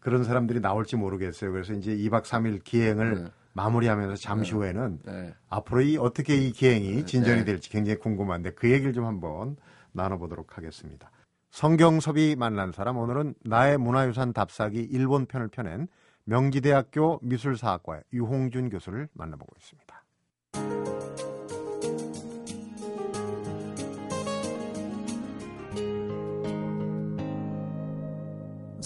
그런 0.00 0.24
사람들이 0.24 0.60
나올지 0.60 0.96
모르겠어요. 0.96 1.52
그래서 1.52 1.72
이제 1.74 1.94
2박 1.96 2.24
3일 2.24 2.64
기행을 2.64 3.24
네. 3.24 3.30
마무리하면서 3.52 4.16
잠시 4.16 4.52
후에는 4.52 5.00
네. 5.04 5.34
앞으로 5.48 5.82
이 5.82 5.96
어떻게 5.96 6.36
이 6.36 6.52
기행이 6.52 7.04
진전이 7.04 7.40
네. 7.40 7.44
될지 7.44 7.68
굉장히 7.70 7.98
궁금한데 7.98 8.52
그 8.52 8.70
얘기를 8.70 8.92
좀 8.92 9.04
한번 9.04 9.56
나눠보도록 9.92 10.56
하겠습니다. 10.56 11.10
성경섭이 11.50 12.36
만난 12.36 12.70
사람 12.72 12.96
오늘은 12.96 13.34
나의 13.44 13.76
문화유산 13.78 14.32
답사기 14.32 14.80
일본 14.80 15.26
편을 15.26 15.48
펴낸 15.48 15.88
명지대학교 16.24 17.18
미술사학과의 17.22 18.02
유홍준 18.12 18.70
교수를 18.70 19.08
만나보고 19.14 19.52
있습니다. 19.58 19.89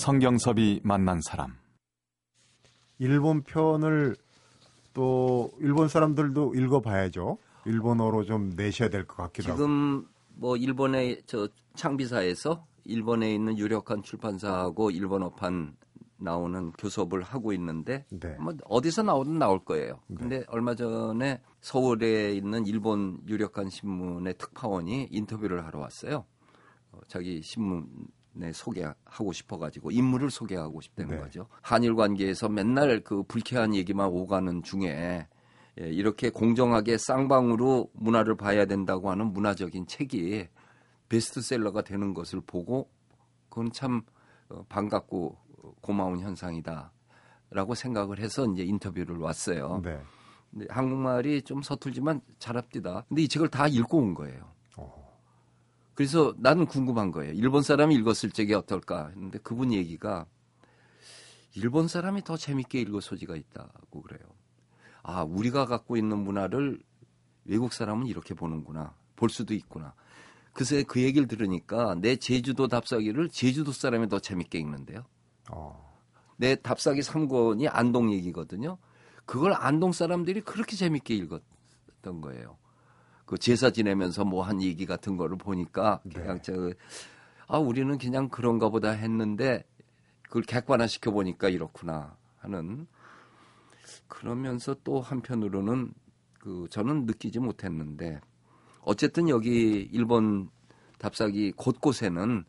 성경섭이 0.05 0.83
만난 0.85 1.23
사람. 1.23 1.55
일본 2.99 3.43
편을 3.43 4.15
또 4.93 5.51
일본 5.61 5.89
사람들도 5.89 6.55
읽어봐야죠. 6.55 7.39
일본어로 7.65 8.25
좀 8.25 8.51
내셔야 8.51 8.91
될 8.91 9.07
것 9.07 9.17
같기도 9.17 9.53
하고. 9.53 9.57
지금 9.57 10.07
뭐 10.35 10.59
일본의 10.59 11.23
저 11.25 11.49
창비사에서 11.77 12.67
일본에 12.85 13.33
있는 13.33 13.57
유력한 13.57 14.03
출판사하고 14.03 14.91
일본어판 14.91 15.75
나오는 16.19 16.73
교섭을 16.73 17.23
하고 17.23 17.55
있는데 17.55 18.05
네. 18.11 18.37
뭐 18.39 18.53
어디서 18.67 19.05
나오든 19.05 19.39
나올 19.39 19.65
거예요. 19.65 20.01
근데 20.15 20.45
얼마 20.49 20.75
전에 20.75 21.41
서울에 21.63 22.35
있는 22.35 22.67
일본 22.67 23.23
유력한 23.27 23.71
신문의 23.71 24.35
특파원이 24.37 25.09
인터뷰를 25.11 25.65
하러 25.65 25.79
왔어요. 25.79 26.27
어, 26.93 26.99
자기 27.09 27.41
신문 27.41 27.87
에 28.43 28.53
소개하고 28.53 29.33
싶어가지고 29.33 29.93
인물을 29.93 30.31
소개하고 30.31 30.81
싶다는 30.81 31.17
네. 31.17 31.23
거죠. 31.23 31.47
한일 31.63 31.95
관계에서 31.95 32.49
맨날 32.49 33.01
그 33.05 33.23
불쾌한 33.23 33.75
얘기만 33.75 34.09
오가는 34.09 34.63
중에 34.63 35.29
예, 35.81 35.89
이렇게 35.89 36.31
공정하게 36.31 36.99
쌍방으로 36.99 37.91
문화를 37.93 38.37
봐야 38.37 38.65
된다고 38.65 39.11
하는 39.11 39.33
문화적인 39.33 39.87
책이 39.87 40.49
베스트셀러가 41.09 41.83
되는 41.83 42.15
것을 42.15 42.41
보고 42.41 42.89
그건 43.49 43.71
참 43.73 44.03
어, 44.49 44.65
반갑고 44.69 45.37
고마운 45.81 46.21
현상이다라고 46.21 47.75
생각을 47.75 48.19
해서 48.19 48.47
이제 48.47 48.63
인터뷰를 48.63 49.17
왔어요. 49.19 49.81
네. 49.85 50.01
한국말이 50.69 51.43
좀 51.43 51.63
서툴지만 51.63 52.21
잘 52.39 52.57
합디다. 52.57 53.05
근데 53.09 53.23
이 53.23 53.29
책을 53.29 53.49
다 53.49 53.67
읽고 53.67 53.99
온 53.99 54.15
거예요. 54.15 54.54
어. 55.95 55.97
그래서 55.97 56.35
나는 56.39 56.67
궁금한 56.67 57.11
거예요. 57.11 57.33
일본 57.33 57.63
사람이 57.63 57.95
읽었을 57.97 58.31
적에 58.31 58.55
어떨까 58.55 59.09
했는데 59.09 59.39
그분 59.39 59.73
얘기가 59.73 60.27
일본 61.55 61.87
사람이 61.87 62.25
더 62.25 62.37
재밌게 62.37 62.81
읽을 62.81 63.01
소지가 63.01 63.37
있다고 63.37 64.03
그래요. 64.03 64.29
아, 65.03 65.23
우리가 65.23 65.67
갖고 65.67 65.97
있는 65.97 66.19
문화를 66.19 66.81
외국 67.45 67.73
사람은 67.73 68.07
이렇게 68.07 68.35
보는구나. 68.35 68.95
볼 69.17 69.31
수도 69.31 69.55
있구나. 69.55 69.95
그새 70.53 70.83
그 70.83 71.03
얘기를 71.03 71.29
들으니까 71.29 71.95
내 71.97 72.17
제주도 72.17 72.69
답사기를 72.69 73.29
제주도 73.29 73.73
사람이 73.73 74.09
더 74.09 74.19
재밌게 74.19 74.59
읽는데요. 74.59 75.05
어. 75.51 75.95
내 76.37 76.57
답사기 76.57 77.01
3권이 77.01 77.69
안동 77.71 78.13
얘기거든요. 78.13 78.79
그걸 79.27 79.53
안동 79.53 79.93
사람들이 79.93 80.41
그렇게 80.41 80.77
재밌게 80.77 81.15
읽었던 81.15 82.21
거예요. 82.21 82.57
그 83.25 83.39
제사 83.39 83.71
지내면서 83.71 84.25
뭐 84.25 84.43
한 84.43 84.63
얘기 84.63 84.87
같은 84.87 85.17
거를 85.17 85.37
보니까 85.37 86.01
네. 86.05 86.15
그냥 86.15 86.43
저, 86.43 86.73
아, 87.47 87.59
우리는 87.59 87.97
그냥 87.99 88.29
그런가 88.29 88.69
보다 88.69 88.91
했는데 88.91 89.65
그걸 90.23 90.43
객관화 90.43 90.87
시켜 90.87 91.11
보니까 91.11 91.49
이렇구나 91.49 92.17
하는 92.39 92.87
그러면서 94.09 94.77
또 94.85 95.01
한편으로는 95.01 95.93
그 96.39 96.67
저는 96.71 97.07
느끼지 97.07 97.39
못했는데 97.39 98.21
어쨌든 98.83 99.29
여기 99.29 99.89
일본 99.93 100.51
답사기 100.99 101.53
곳곳에는 101.53 102.45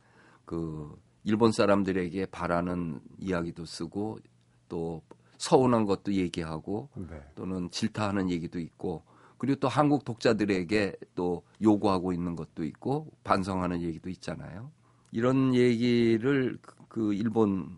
그 0.46 0.96
일본 1.24 1.52
사람들에게 1.52 2.26
바라는 2.28 3.00
이야기도 3.18 3.66
쓰고 3.66 4.20
또 4.68 5.02
서운한 5.38 5.86
것도 5.86 6.14
얘기하고 6.14 6.90
네. 6.96 7.22
또는 7.36 7.70
질타하는 7.72 8.30
얘기도 8.30 8.60
있고 8.60 9.04
그리고 9.38 9.60
또 9.60 9.68
한국 9.68 10.06
독자들에게 10.06 10.96
또 11.16 11.44
요구하고 11.62 12.14
있는 12.14 12.36
것도 12.36 12.64
있고 12.64 13.12
반성하는 13.24 13.82
얘기도 13.82 14.10
있잖아요. 14.10 14.72
이런 15.12 15.54
얘기를 15.56 16.58
그- 16.62 16.76
그 16.88 17.14
일본 17.14 17.78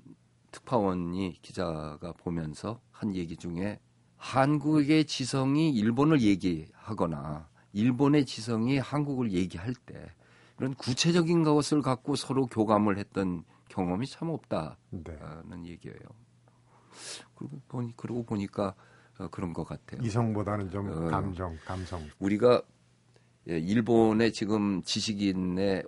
특파원이 0.51 1.39
기자가 1.41 2.13
보면서 2.13 2.79
한 2.91 3.15
얘기 3.15 3.35
중에 3.37 3.79
한국의 4.17 5.05
지성이 5.05 5.71
일본을 5.71 6.21
얘기하거나 6.21 7.47
일본의 7.73 8.25
지성이 8.25 8.77
한국을 8.79 9.31
얘기할 9.31 9.73
때 9.85 10.11
이런 10.57 10.73
구체적인 10.73 11.43
것을 11.43 11.81
갖고 11.81 12.15
서로 12.15 12.47
교감을 12.47 12.97
했던 12.97 13.43
경험이 13.69 14.07
참 14.07 14.29
없다는 14.29 14.75
네. 14.91 15.13
얘기예요. 15.65 15.99
그러고 17.35 17.61
보니 17.67 17.95
그러고 17.95 18.23
보니까 18.23 18.73
어, 19.19 19.27
그런 19.29 19.53
것 19.53 19.63
같아요. 19.63 20.01
이성보다는 20.03 20.69
좀 20.69 20.89
어. 20.89 21.07
감정, 21.09 21.57
감성. 21.65 22.01
우리가 22.19 22.61
예, 23.49 23.57
일본의 23.59 24.33
지금 24.33 24.81
지식인의 24.83 25.83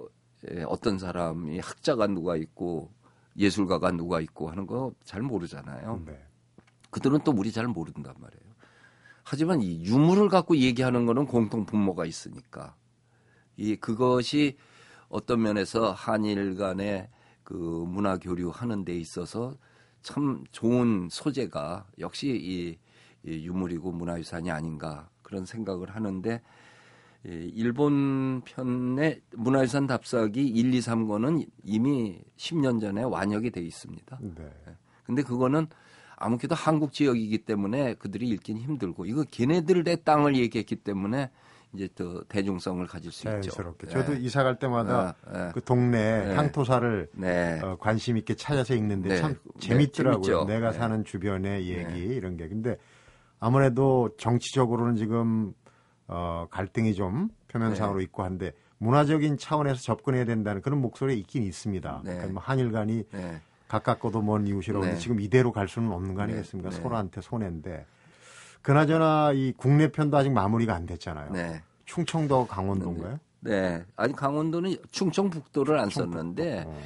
예, 0.52 0.64
어떤 0.64 0.98
사람이 0.98 1.60
학자가 1.60 2.08
누가 2.08 2.36
있고 2.38 2.92
예술가가 3.38 3.92
누가 3.92 4.20
있고 4.22 4.50
하는 4.50 4.66
거 4.66 4.94
잘 5.04 5.22
모르잖아요. 5.22 6.02
네. 6.06 6.24
그들은 6.90 7.20
또 7.24 7.32
우리 7.32 7.52
잘 7.52 7.68
모른단 7.68 8.16
말이에요. 8.18 8.50
하지만 9.24 9.62
이 9.62 9.84
유물을 9.84 10.30
갖고 10.30 10.58
얘기하는 10.58 11.06
거는 11.06 11.28
공통 11.28 11.66
분모가 11.66 12.06
있으니까 12.06 12.76
이 13.58 13.76
그것이 13.76 14.58
어떤 15.08 15.42
면에서 15.44 15.92
한일 15.92 16.56
간의 16.56 17.10
그 17.44 17.54
문화 17.54 18.18
교류하는 18.18 18.86
데 18.86 18.96
있어서 18.98 19.56
참 20.02 20.44
좋은 20.52 21.10
소재가 21.12 21.86
역시 22.00 22.30
이, 22.30 22.70
이 22.72 22.78
유물이고 23.34 23.92
문화유산이 23.92 24.52
아닌가 24.52 25.10
그런 25.22 25.46
생각을 25.46 25.96
하는데 25.96 26.42
이 27.26 27.52
일본 27.54 28.42
편의 28.46 29.22
문화유산 29.36 29.88
답사기 29.88 30.48
1, 30.48 30.74
2, 30.74 30.80
3권은 30.80 31.46
이미 31.64 32.22
10년 32.38 32.80
전에 32.80 33.04
완역이 33.04 33.52
돼 33.52 33.62
있습니다. 33.62 34.20
네. 34.22 34.52
근데 35.04 35.24
그거는 35.24 35.68
아무래도 36.16 36.56
한국 36.56 36.94
지역이기 36.94 37.40
때문에 37.40 37.96
그들이 37.96 38.28
읽긴 38.30 38.58
힘들고 38.58 39.06
이거 39.06 39.24
걔네들의 39.30 40.04
땅을 40.04 40.36
얘기했기 40.36 40.76
때문에 40.76 41.30
이제 41.74 41.88
또 41.96 42.24
대중성을 42.24 42.86
가질 42.88 43.12
수 43.12 43.28
있죠. 43.28 43.52
자연스럽게. 43.52 43.88
네. 43.88 43.94
저도 43.94 44.14
이사 44.16 44.44
갈 44.44 44.58
때마다 44.58 45.16
네. 45.32 45.52
그 45.54 45.64
동네 45.64 46.26
네. 46.26 46.36
향토사를 46.36 47.10
네. 47.14 47.60
어, 47.62 47.78
관심 47.80 48.18
있게 48.18 48.36
찾아서 48.36 48.74
읽는데 48.74 49.10
네. 49.10 49.18
참 49.18 49.36
네, 49.56 49.60
재밌더라고요. 49.60 50.24
재밌죠. 50.24 50.46
내가 50.46 50.72
네. 50.72 50.78
사는 50.78 51.04
주변의 51.06 51.70
얘기 51.70 52.00
이런 52.00 52.38
게. 52.38 52.48
근데 52.48 52.78
아무래도 53.40 54.10
정치적으로는 54.18 54.96
지금 54.96 55.54
어, 56.08 56.48
갈등이 56.50 56.96
좀 56.96 57.30
표면상으로 57.48 58.02
있고 58.02 58.24
한데 58.24 58.52
문화적인 58.80 59.38
차원에서 59.38 59.82
접근해야 59.82 60.26
된다는 60.26 60.62
그런 60.62 60.80
목소리 60.82 61.20
있긴 61.20 61.44
있습니다. 61.44 62.02
네. 62.04 62.12
그러니까 62.12 62.34
뭐 62.34 62.42
한일 62.42 62.72
간이 62.72 63.04
네. 63.12 63.42
가깝고도 63.68 64.22
먼 64.22 64.48
이웃이라고 64.48 64.86
네. 64.86 64.98
지금 64.98 65.20
이대로 65.20 65.52
갈 65.52 65.68
수는 65.68 65.92
없는 65.92 66.16
거 66.16 66.26
네. 66.26 66.34
아니겠습니까? 66.34 66.70
네. 66.72 66.82
서로한테 66.82 67.22
손해인데. 67.22 67.86
그나저나 68.62 69.32
이 69.34 69.54
국내 69.56 69.90
편도 69.92 70.18
아직 70.18 70.32
마무리가 70.32 70.74
안 70.74 70.86
됐잖아요. 70.86 71.32
네. 71.32 71.62
충청도 71.86 72.48
강원도인가요? 72.48 73.20
네. 73.42 73.86
아니 73.96 74.14
강원도는 74.14 74.76
충청북도를 74.92 75.80
안 75.80 75.90
썼는데 75.90 76.66
어. 76.68 76.82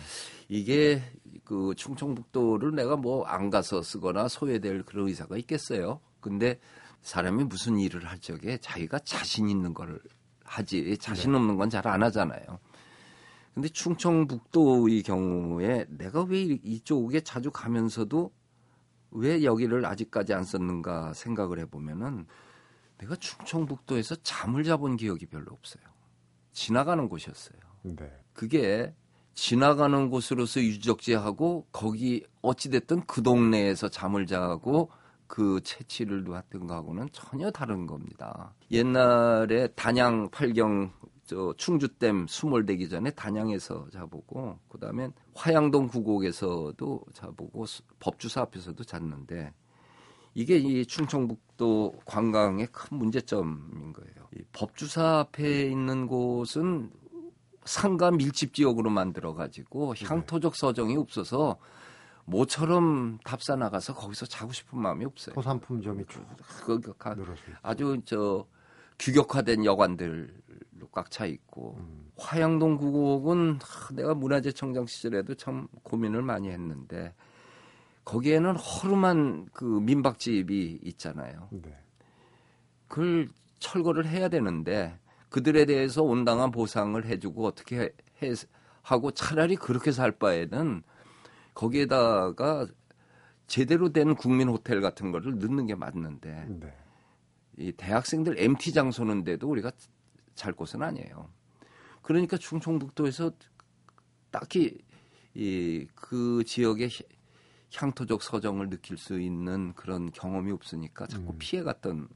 이게 0.50 1.02
그 1.44 1.74
충청북도를 1.76 2.76
내가 2.76 2.96
뭐 2.96 3.26
안 3.28 3.50
가서 3.50 3.82
쓰거나 3.82 4.28
소외될 4.28 4.84
그런 4.84 5.08
의사가 5.08 5.38
있겠어요. 5.38 6.00
근데 6.24 6.58
사람이 7.02 7.44
무슨 7.44 7.78
일을 7.78 8.06
할 8.06 8.18
적에 8.20 8.58
자기가 8.58 9.00
자신 9.00 9.50
있는 9.50 9.74
걸 9.74 10.00
하지 10.46 10.98
자신 10.98 11.36
없는 11.36 11.58
건 11.58 11.70
잘 11.70 11.86
안 11.88 12.02
하잖아요. 12.04 12.60
근데 13.54 13.68
충청북도의 13.70 15.04
경우에 15.04 15.86
내가 15.90 16.24
왜 16.24 16.42
이- 16.42 16.60
이쪽에 16.64 17.22
자주 17.22 17.52
가면서도 17.52 18.32
왜 19.12 19.44
여기를 19.44 19.86
아직까지 19.86 20.34
안 20.34 20.44
썼는가 20.44 21.14
생각을 21.14 21.60
해보면은 21.60 22.26
내가 22.98 23.16
충청북도에서 23.18 24.16
잠을 24.24 24.64
자본 24.64 24.96
기억이 24.96 25.26
별로 25.28 25.52
없어요. 25.52 25.84
지나가는 26.54 27.08
곳이었어요. 27.10 27.60
네. 27.84 28.12
그게 28.34 28.96
지나가는 29.36 30.10
곳으로서 30.10 30.62
유적지하고 30.62 31.68
거기 31.72 32.26
어찌됐든 32.42 33.06
그 33.08 33.22
동네에서 33.22 33.90
잠을 33.90 34.26
자고 34.26 34.90
그 35.28 35.60
채취를 35.64 36.24
놨던가 36.24 36.76
하고는 36.76 37.08
전혀 37.12 37.50
다른 37.52 37.88
겁니다. 37.88 38.54
옛날에 38.72 39.68
단양 39.76 40.30
팔경 40.30 40.92
저 41.26 41.54
충주댐 41.58 42.28
수몰되기 42.28 42.90
전에 42.90 43.10
단양에서 43.12 43.88
자보고 43.92 44.60
그다음에 44.70 45.10
화양동 45.34 45.88
구곡에서도 45.88 47.06
자보고 47.14 47.66
수- 47.66 47.82
법주사 48.00 48.42
앞에서도 48.42 48.84
잤는데 48.84 49.54
이게 50.36 50.58
이 50.58 50.86
충청북도 50.86 52.02
관광의 52.06 52.68
큰 52.72 52.98
문제점인 52.98 53.94
거예요. 53.94 54.28
이 54.36 54.42
법주사 54.52 55.20
앞에 55.20 55.64
있는 55.70 56.08
곳은 56.08 56.92
상가 57.66 58.12
밀집 58.12 58.54
지역으로 58.54 58.90
만들어 58.90 59.34
가지고 59.34 59.94
향토적 60.04 60.56
서정이 60.56 60.98
없어서 60.98 61.58
모처럼 62.26 63.20
답사 63.24 63.56
나가서 63.56 63.94
거기서 63.94 64.26
자고 64.26 64.52
싶은 64.52 64.80
마음이 64.80 65.06
없어요. 65.06 65.36
토산품점이 65.36 66.06
쭉 66.08 66.26
그, 66.66 66.80
그. 66.80 66.94
아주 67.62 68.02
저 68.06 68.46
규격화된 69.00 69.66
여관들로 69.66 70.28
꽉 70.92 71.10
차 71.10 71.26
있고 71.26 71.78
음. 71.80 72.12
화양동 72.18 72.78
구곡은 72.78 73.60
하, 73.62 73.94
내가 73.94 74.14
문화재청장 74.14 74.86
시절에도 74.86 75.36
참 75.36 75.68
고민을 75.84 76.22
많이 76.22 76.50
했는데 76.50 77.14
거기에는 78.06 78.56
허름한 78.56 79.48
그 79.54 79.64
민박집이 79.64 80.80
있잖아요. 80.84 81.50
네. 81.52 81.78
그걸 82.88 83.30
철거를 83.60 84.06
해야 84.06 84.30
되는데 84.30 85.00
그들에 85.30 85.66
대해서 85.66 86.04
온당한 86.04 86.52
보상을 86.52 87.04
해주고 87.04 87.46
어떻게 87.46 87.80
해, 87.80 87.90
해 88.22 88.34
하고 88.82 89.12
차라리 89.12 89.56
그렇게 89.56 89.92
살 89.92 90.12
바에는 90.12 90.84
거기에다가 91.54 92.68
제대로 93.48 93.92
된 93.92 94.16
국민 94.16 94.50
호텔 94.50 94.82
같은 94.82 95.12
거를 95.12 95.38
넣는 95.40 95.68
게 95.68 95.76
맞는데 95.76 96.48
네. 96.50 96.74
이 97.58 97.72
대학생들 97.72 98.40
MT 98.40 98.74
장소는데도 98.74 99.48
우리가 99.50 99.72
잘 100.36 100.54
곳은 100.54 100.82
아니에요. 100.82 101.30
그러니까 102.02 102.38
충청북도에서 102.38 103.32
딱히 104.32 104.80
이 105.36 105.88
그 105.96 106.44
지역의 106.46 106.90
향토적 107.76 108.22
서정을 108.22 108.70
느낄 108.70 108.98
수 108.98 109.20
있는 109.20 109.74
그런 109.74 110.12
경험이 110.12 110.52
없으니까 110.52 111.08
자꾸 111.08 111.34
음. 111.34 111.38
피해갔던 111.40 112.08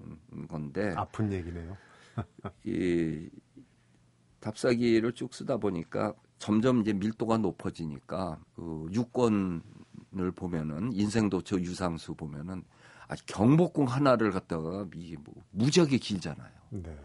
건데 0.48 0.94
아픈 0.96 1.32
얘기네요. 1.34 1.76
이 2.64 3.30
답사기를 4.40 5.14
쭉 5.14 5.34
쓰다 5.34 5.58
보니까 5.58 6.14
점점 6.40 6.82
이제 6.82 6.94
밀도가 6.94 7.38
높아지니까 7.38 8.40
그 8.56 8.88
유권을 8.92 10.32
보면은 10.36 10.94
인생도처 10.94 11.60
유상수 11.60 12.16
보면은 12.16 12.64
아 13.08 13.16
경복궁 13.26 13.86
하나를 13.86 14.32
갖다가 14.32 14.86
이게 14.96 15.16
뭐 15.18 15.34
무지하게 15.52 15.98
길잖아요. 15.98 16.52
네. 16.70 16.98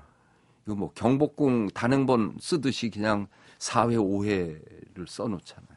이거 0.66 0.74
뭐 0.74 0.92
경복궁 0.92 1.68
단행본 1.74 2.36
쓰듯이 2.40 2.90
그냥 2.90 3.26
4회 3.58 3.96
5회를 3.96 5.08
써놓잖아요. 5.08 5.72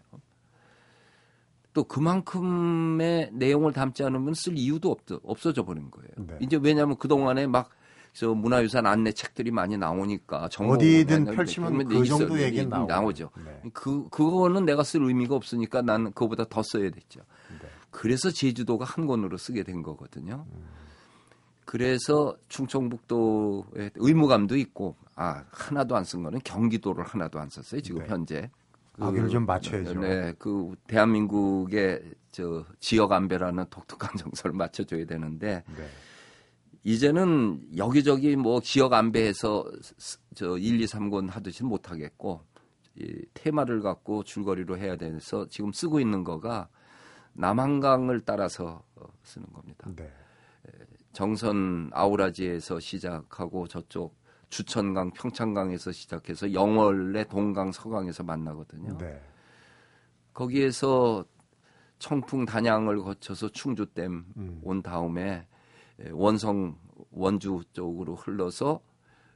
또 1.74 1.84
그만큼의 1.84 3.32
내용을 3.34 3.74
담지 3.74 4.04
않으면 4.04 4.34
쓸 4.34 4.58
이유도 4.58 4.92
없, 4.92 5.00
없어져 5.24 5.66
버린 5.66 5.92
거예요. 5.92 6.10
네. 6.18 6.38
이제 6.40 6.58
왜냐하면 6.62 6.98
그 6.98 7.08
동안에 7.08 7.48
막 7.48 7.70
저 8.16 8.34
문화유산 8.34 8.86
안내 8.86 9.12
책들이 9.12 9.52
많이 9.52 9.78
나오니까 9.78 10.48
어디든 10.58 11.26
펼치면 11.26 11.86
그 11.90 12.06
정도 12.06 12.42
얘기는 12.42 12.70
나오고. 12.70 12.88
나오죠. 12.88 13.30
네. 13.44 13.70
그 13.74 14.08
그거는 14.10 14.64
내가 14.64 14.84
쓸 14.84 15.04
의미가 15.04 15.36
없으니까 15.36 15.82
나는 15.82 16.14
그거보다 16.14 16.46
더 16.46 16.64
써야 16.64 16.90
됐죠. 16.90 17.20
네. 17.62 17.68
그래서 17.92 18.32
제주도가 18.32 18.86
한 18.86 19.06
권으로 19.06 19.36
쓰게 19.36 19.64
된 19.64 19.84
거거든요. 19.84 20.46
그래서 21.66 22.38
충청북도에 22.48 23.92
의무감도 23.96 24.56
있고 24.58 24.96
아 25.16 25.44
하나도 25.52 25.98
안 25.98 26.06
쓴 26.06 26.24
거는 26.24 26.40
경기도를 26.44 27.04
하나도 27.04 27.38
안 27.40 27.50
썼어요 27.50 27.82
지금 27.82 28.02
네. 28.04 28.08
현재. 28.08 28.50
아기를 28.98 29.28
좀 29.28 29.46
맞춰야죠. 29.46 30.00
네, 30.00 30.34
그 30.40 30.74
대한민국의 30.88 32.02
저 32.32 32.64
지역 32.80 33.12
안배라는 33.12 33.66
독특한 33.70 34.12
정서를 34.16 34.56
맞춰줘야 34.56 35.04
되는데 35.06 35.64
네. 35.76 35.88
이제는 36.86 37.68
여기저기 37.78 38.36
뭐 38.36 38.62
지역 38.62 38.94
안배해서 38.94 39.66
스- 39.82 40.20
저 40.36 40.56
1, 40.56 40.80
2, 40.82 40.86
3권 40.86 41.30
하듯이 41.32 41.64
못 41.64 41.90
하겠고 41.90 42.42
이 42.96 43.26
테마를 43.34 43.82
갖고 43.82 44.24
줄거리로 44.24 44.78
해야 44.78 44.96
돼서 44.96 45.48
지금 45.50 45.72
쓰고 45.74 46.00
있는 46.00 46.24
거가 46.24 46.70
남한강을 47.34 48.22
따라서 48.22 48.84
어, 48.96 49.08
쓰는 49.24 49.52
겁니다. 49.52 49.90
네. 49.96 50.10
정선 51.12 51.90
아우라지에서 51.92 52.80
시작하고 52.80 53.68
저쪽 53.68 54.16
주천강, 54.50 55.12
평창강에서 55.12 55.92
시작해서 55.92 56.54
영월의 56.54 57.30
동강, 57.30 57.72
서강에서 57.72 58.22
만나거든요. 58.24 58.96
네. 59.00 59.20
거기에서 60.34 61.26
청풍 61.98 62.46
단양을 62.46 63.00
거쳐서 63.00 63.50
충주댐 63.50 64.26
음. 64.38 64.62
온 64.64 64.84
다음에 64.84 65.24
에, 65.32 65.48
원성 66.12 66.78
원주 67.12 67.62
쪽으로 67.74 68.16
흘러서 68.16 68.80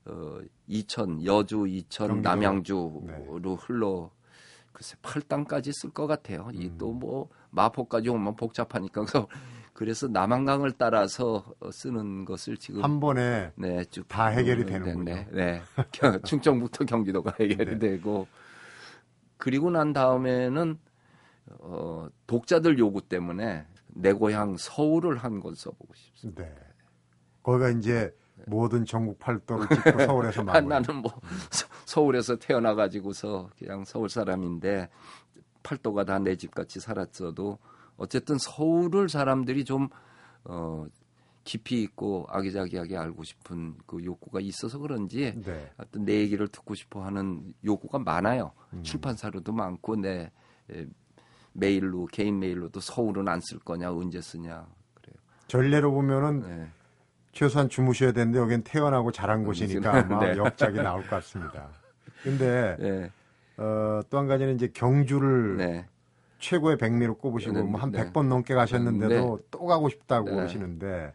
어, 0.05 0.39
이천 0.67 1.23
여주 1.25 1.67
이천 1.67 2.07
경기도. 2.07 2.29
남양주로 2.29 3.03
네. 3.05 3.55
흘러 3.59 4.11
글쎄 4.71 4.95
팔당까지 5.01 5.71
쓸 5.73 5.89
것 5.91 6.07
같아요. 6.07 6.49
이 6.53 6.67
음. 6.67 6.77
또뭐 6.77 7.29
마포까지 7.51 8.09
오면 8.09 8.35
복잡하니까 8.35 9.01
그래서 9.05 9.27
그래서 9.73 10.07
남한강을 10.07 10.73
따라서 10.73 11.53
어, 11.59 11.71
쓰는 11.71 12.25
것을 12.25 12.57
지금 12.57 12.83
한 12.83 12.99
번에 12.99 13.51
네, 13.55 13.83
쭉다 13.85 14.27
해결이 14.27 14.65
네, 14.65 14.71
되는군요. 14.73 15.03
네, 15.05 15.27
네. 15.31 15.61
겨- 15.91 16.19
충청부터 16.19 16.85
경기도가 16.85 17.33
해결이 17.39 17.77
네. 17.77 17.79
되고 17.79 18.27
그리고 19.37 19.69
난 19.71 19.93
다음에는 19.93 20.77
어, 21.59 22.07
독자들 22.27 22.77
요구 22.77 23.01
때문에 23.01 23.65
내 23.89 24.13
고향 24.13 24.55
서울을 24.57 25.17
한 25.17 25.39
권 25.39 25.55
써보고 25.55 25.93
싶습니다. 25.95 26.43
네. 26.43 26.55
거기가 27.43 27.69
이제 27.69 28.15
모든 28.47 28.85
전국 28.85 29.19
팔도를 29.19 29.67
찍고 29.67 29.99
서울에서 30.05 30.41
아, 30.41 30.45
마무리. 30.45 30.67
나는 30.67 30.95
뭐 31.01 31.11
서- 31.51 31.67
서울에서 31.85 32.35
태어나 32.37 32.73
가지고서 32.75 33.49
그냥 33.57 33.83
서울 33.85 34.09
사람인데 34.09 34.89
팔도가 35.63 36.05
다 36.05 36.19
내 36.19 36.35
집 36.35 36.53
같이 36.55 36.79
살았어도 36.79 37.57
어쨌든 37.97 38.37
서울을 38.39 39.09
사람들이 39.09 39.65
좀 39.65 39.89
어, 40.45 40.85
깊이 41.43 41.81
있고 41.83 42.25
아기자기하게 42.29 42.95
알고 42.97 43.23
싶은 43.23 43.75
그 43.85 44.03
욕구가 44.03 44.39
있어서 44.39 44.77
그런지 44.79 45.33
네. 45.43 45.71
어떤 45.77 46.05
내 46.05 46.19
얘기를 46.19 46.47
듣고 46.47 46.75
싶어 46.75 47.03
하는 47.03 47.53
요구가 47.65 47.99
많아요. 47.99 48.51
음. 48.73 48.83
출판사로도 48.83 49.51
많고 49.51 49.95
내 49.97 50.31
에, 50.71 50.85
메일로 51.59 52.07
개인 52.11 52.39
메일로도 52.39 52.79
서울은 52.79 53.27
안 53.27 53.39
쓸 53.41 53.59
거냐 53.59 53.91
언제 53.91 54.21
쓰냐 54.21 54.65
그래요. 54.95 55.15
전례로 55.47 55.91
보면은 55.91 56.41
네. 56.41 56.67
최소한 57.31 57.69
주무셔야 57.69 58.11
되는데 58.11 58.39
여긴 58.39 58.63
태어나고 58.63 59.11
자란 59.11 59.43
곳이니까 59.43 59.93
아마 59.99 60.19
네. 60.25 60.37
역작이 60.37 60.77
나올 60.77 61.01
것 61.03 61.09
같습니다. 61.17 61.69
근데 62.23 62.75
네. 62.79 63.11
어, 63.57 64.01
또 64.09 64.17
한 64.17 64.27
가지는 64.27 64.55
이제 64.55 64.67
경주를 64.73 65.57
네. 65.57 65.85
최고의 66.39 66.77
백미로 66.77 67.17
꼽으시고 67.17 67.53
네, 67.53 67.61
뭐한 67.63 67.91
네. 67.91 67.99
100번 68.11 68.27
넘게 68.27 68.53
가셨는데도 68.55 69.39
또 69.51 69.65
가고 69.65 69.89
싶다고 69.89 70.29
네. 70.29 70.35
그러시는데 70.35 71.13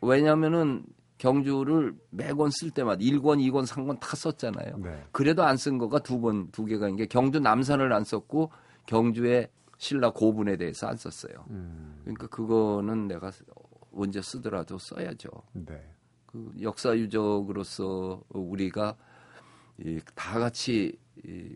왜냐하면은 0.00 0.84
경주를 1.18 1.94
매권 2.10 2.50
쓸 2.50 2.70
때마다 2.70 2.98
1권, 3.00 3.38
2권, 3.50 3.66
3권 3.66 4.00
다 4.00 4.16
썼잖아요. 4.16 4.78
네. 4.78 5.04
그래도 5.12 5.42
안 5.44 5.56
쓴 5.56 5.76
거가 5.76 5.98
두 5.98 6.18
번, 6.20 6.50
두 6.50 6.64
개가 6.64 6.86
있는 6.88 6.96
게 6.96 7.06
경주 7.06 7.38
남산을 7.40 7.92
안 7.92 8.04
썼고 8.04 8.50
경주의 8.86 9.48
신라 9.80 10.10
고분에 10.10 10.58
대해서 10.58 10.88
안 10.88 10.98
썼어요. 10.98 11.46
음, 11.48 12.00
그러니까 12.02 12.26
그거는 12.26 13.08
내가 13.08 13.32
언제 13.94 14.20
쓰더라도 14.20 14.76
써야죠. 14.76 15.30
네. 15.54 15.82
그 16.26 16.52
역사 16.60 16.94
유적으로서 16.94 18.22
우리가 18.28 18.94
이, 19.78 19.98
다 20.14 20.38
같이 20.38 20.98
이, 21.24 21.54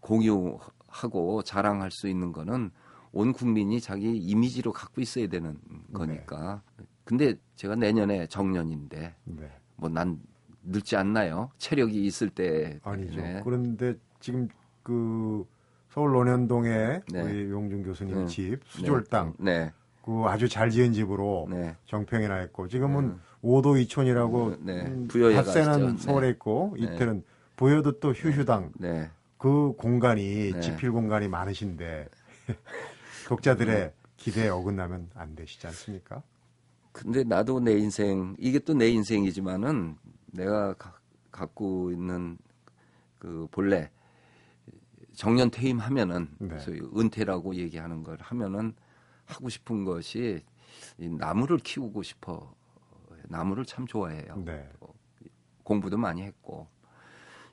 공유하고 0.00 1.42
자랑할 1.44 1.90
수 1.90 2.08
있는 2.08 2.30
거는 2.30 2.70
온 3.10 3.32
국민이 3.32 3.80
자기 3.80 4.18
이미지로 4.18 4.70
갖고 4.72 5.00
있어야 5.00 5.26
되는 5.28 5.58
거니까. 5.94 6.62
근데 7.04 7.36
제가 7.56 7.74
내년에 7.74 8.26
정년인데 8.26 9.16
네. 9.24 9.60
뭐난 9.76 10.20
늙지 10.62 10.94
않나요? 10.96 11.50
체력이 11.56 12.04
있을 12.04 12.28
때 12.28 12.78
아니죠. 12.82 13.22
네. 13.22 13.40
그런데 13.42 13.94
지금 14.20 14.46
그 14.82 15.46
서울 15.92 16.12
논현동에 16.12 17.02
네. 17.12 17.20
우리 17.22 17.50
용준 17.50 17.82
교수님 17.82 18.20
네. 18.20 18.26
집 18.26 18.60
수졸 18.66 19.04
땅, 19.04 19.34
네. 19.38 19.72
그 20.02 20.24
아주 20.26 20.48
잘 20.48 20.70
지은 20.70 20.92
집으로 20.94 21.48
네. 21.50 21.76
정평이 21.84 22.28
나 22.28 22.42
있고 22.44 22.66
지금은 22.66 23.18
오도 23.42 23.76
이촌이라고 23.76 24.56
네. 24.60 24.86
음, 24.86 25.06
닷새는 25.06 25.92
가시죠. 25.94 25.98
서울에 25.98 26.28
네. 26.28 26.32
있고 26.32 26.74
네. 26.80 26.84
이태는 26.94 27.22
부여도 27.56 28.00
또 28.00 28.12
휴휴당 28.12 28.72
네. 28.78 29.10
그 29.36 29.74
공간이 29.76 30.52
네. 30.52 30.60
지필 30.60 30.92
공간이 30.92 31.28
많으신데 31.28 32.08
독자들의 33.28 33.92
기대에 34.16 34.48
어긋나면 34.48 35.10
안 35.14 35.34
되시지 35.36 35.66
않습니까? 35.66 36.22
근데 36.92 37.22
나도 37.24 37.60
내 37.60 37.72
인생 37.76 38.34
이게 38.38 38.58
또 38.58 38.72
내 38.74 38.88
인생이지만은 38.88 39.96
내가 40.32 40.72
가- 40.74 40.94
갖고 41.30 41.90
있는 41.90 42.38
그 43.18 43.46
본래 43.50 43.90
정년 45.14 45.50
퇴임하면은 45.50 46.28
네. 46.38 46.58
소위 46.58 46.80
은퇴라고 46.96 47.54
얘기하는 47.54 48.02
걸 48.02 48.18
하면은 48.20 48.74
하고 49.24 49.48
싶은 49.48 49.84
것이 49.84 50.42
이 50.98 51.08
나무를 51.08 51.58
키우고 51.58 52.02
싶어 52.02 52.54
나무를 53.24 53.64
참 53.64 53.86
좋아해요. 53.86 54.42
네. 54.44 54.68
공부도 55.62 55.96
많이 55.96 56.22
했고 56.22 56.66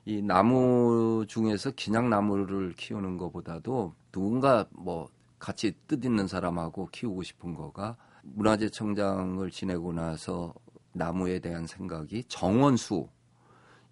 이 0.04 0.22
나무 0.22 1.24
중에서 1.28 1.72
그냥 1.78 2.10
나무를 2.10 2.72
키우는 2.76 3.16
것보다도 3.16 3.94
누군가 4.12 4.66
뭐 4.70 5.08
같이 5.38 5.72
뜻 5.86 6.04
있는 6.04 6.26
사람하고 6.26 6.88
키우고 6.90 7.22
싶은 7.22 7.54
거가 7.54 7.96
문화재청장을 8.22 9.50
지내고 9.50 9.92
나서 9.92 10.52
나무에 10.92 11.38
대한 11.38 11.66
생각이 11.66 12.24
정원수 12.24 13.08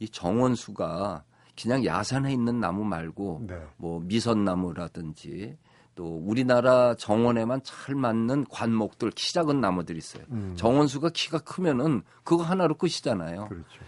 이 0.01 0.09
정원수가 0.09 1.25
그냥 1.61 1.85
야산에 1.85 2.33
있는 2.33 2.61
나무 2.61 2.85
말고 2.85 3.47
네. 3.49 3.61
뭐 3.77 3.99
미선나무라든지 4.01 5.59
또 5.95 6.17
우리나라 6.17 6.95
정원에만 6.95 7.61
잘 7.65 7.97
맞는 7.97 8.47
관목들 8.49 9.11
키 9.11 9.33
작은 9.33 9.61
나무들이 9.61 9.99
있어요. 9.99 10.23
음, 10.31 10.55
정원수가 10.57 11.11
키가 11.13 11.41
크면은 11.41 12.03
그거 12.23 12.45
하나로 12.45 12.77
끝이잖아요. 12.77 13.49
그렇죠. 13.49 13.81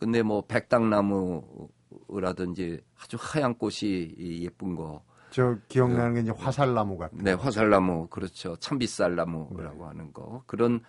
근데 0.00 0.22
뭐 0.22 0.42
백당나무라든지 0.42 2.80
아주 3.00 3.16
하얀 3.20 3.54
꽃이 3.54 4.42
예쁜 4.42 4.74
거. 4.74 5.04
저 5.30 5.56
기억나는 5.68 6.14
게 6.14 6.22
이제 6.22 6.32
화살나무 6.32 6.98
같은. 6.98 7.18
네, 7.18 7.34
화살나무 7.34 8.08
그렇죠. 8.08 8.56
참빗살나무라고 8.56 9.78
네. 9.78 9.84
하는 9.84 10.12
거 10.12 10.42
그런 10.46 10.80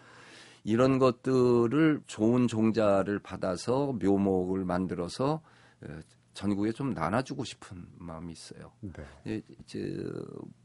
이런 0.64 0.98
것들을 0.98 2.02
좋은 2.08 2.48
종자를 2.48 3.20
받아서 3.20 3.94
묘목을 4.02 4.66
만들어서 4.66 5.42
전국에 6.34 6.72
좀 6.72 6.94
나눠주고 6.94 7.44
싶은 7.44 7.86
마음이 7.98 8.34
있어요. 8.34 8.72
네. 8.82 9.42
이제 9.62 10.04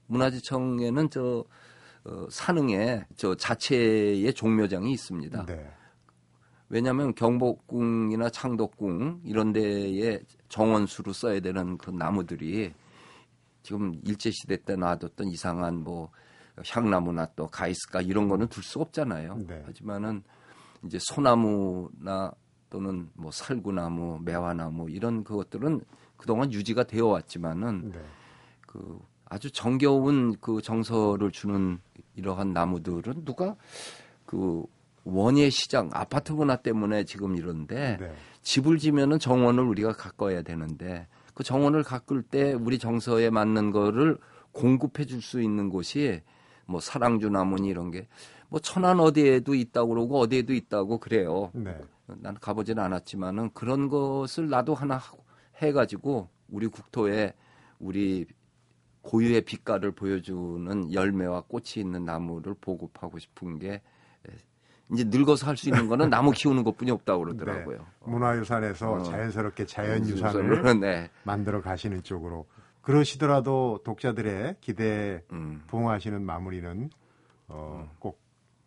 문화재청에는 0.07 1.11
저 1.11 1.45
어, 2.05 2.27
산흥에 2.31 3.07
저 3.17 3.35
자체의 3.35 4.33
종묘장이 4.33 4.93
있습니다. 4.93 5.47
네. 5.47 5.71
왜냐하면 6.71 7.15
경복궁이나 7.15 8.31
창덕궁 8.31 9.23
이런 9.25 9.53
데에 9.53 10.21
정원수로 10.49 11.13
써야 11.13 11.41
되는 11.41 11.79
그 11.79 11.91
나무들이 11.91 12.73
지금 13.63 14.01
일제 14.05 14.31
시대 14.31 14.57
때 14.57 14.77
놔뒀던 14.77 15.29
이상한 15.29 15.83
뭐 15.83 16.11
향나무나 16.67 17.27
또 17.37 17.47
가이스카 17.47 18.01
이런 18.01 18.29
거는 18.29 18.49
둘 18.49 18.63
수 18.63 18.81
없잖아요. 18.81 19.39
네. 19.47 19.63
하지만은 19.67 20.23
이제 20.85 20.99
소나무나 21.01 22.33
또는 22.71 23.09
뭐 23.15 23.31
살구나무, 23.31 24.21
매화나무 24.25 24.91
이런 24.91 25.25
그것들은 25.25 25.81
그동안 26.17 26.53
유지가 26.53 26.85
되어 26.85 27.07
왔지만은 27.07 27.93
네. 27.93 28.01
그 28.67 28.99
아주 29.25 29.51
정겨운 29.51 30.37
그 30.41 30.61
정서를 30.63 31.31
주는 31.31 31.79
이러한 32.17 32.53
나무들은 32.53 33.25
누가 33.25 33.57
그 34.27 34.65
원예 35.05 35.51
시장 35.51 35.89
아파트 35.93 36.33
문화 36.33 36.57
때문에 36.57 37.05
지금 37.05 37.37
이런데 37.37 37.97
네. 37.99 38.15
집을 38.43 38.79
지면은 38.79 39.19
정원을 39.19 39.65
우리가 39.65 39.93
가꿔야 39.93 40.43
되는데 40.43 41.07
그 41.35 41.45
정원을 41.45 41.83
가꿀 41.83 42.23
때 42.23 42.53
우리 42.53 42.79
정서에 42.79 43.31
맞는 43.31 43.71
거를 43.71 44.19
공급해 44.53 45.05
줄 45.07 45.23
수 45.23 45.41
있는 45.41 45.71
곳이 45.71 46.21
뭐 46.67 46.81
사랑주 46.81 47.31
나무니 47.31 47.69
이런 47.69 47.91
게 47.91 48.07
뭐 48.49 48.61
천안 48.61 49.01
어디에도 49.01 49.55
있다고 49.55 49.89
그러고 49.91 50.19
어디에도 50.21 50.53
있다고 50.55 50.99
그래요. 50.99 51.51
네. 51.55 51.79
난 52.07 52.35
가보지는 52.41 52.83
않았지만은 52.83 53.51
그런 53.53 53.89
것을 53.89 54.49
나도 54.49 54.75
하나 54.75 55.01
해가지고 55.57 56.29
우리 56.49 56.67
국토에 56.67 57.35
우리 57.79 58.27
고유의 59.03 59.43
빛깔을 59.43 59.93
보여주는 59.93 60.93
열매와 60.93 61.43
꽃이 61.43 61.65
있는 61.77 62.05
나무를 62.05 62.55
보급하고 62.61 63.19
싶은 63.19 63.59
게 63.59 63.83
이제 64.93 65.05
늙어서 65.05 65.47
할 65.47 65.57
수 65.57 65.69
있는 65.69 65.87
거는 65.87 66.09
나무 66.09 66.31
키우는 66.31 66.65
것뿐이 66.65 66.91
없다고 66.91 67.25
그러더라고요. 67.25 67.77
네. 67.77 67.85
문화유산에서 68.05 68.93
어. 68.93 69.03
자연스럽게 69.03 69.67
자연유산을 69.67 70.81
네. 70.81 71.11
만들어 71.25 71.61
가시는 71.61 72.03
쪽으로 72.03 72.47
그러시더라도 72.81 73.81
독자들의 73.85 74.57
기대에 74.63 75.23
음. 75.33 75.63
부응하시는 75.67 76.23
마무리는 76.23 76.89
어, 77.49 77.87
음. 77.87 77.97
꼭 77.99 78.19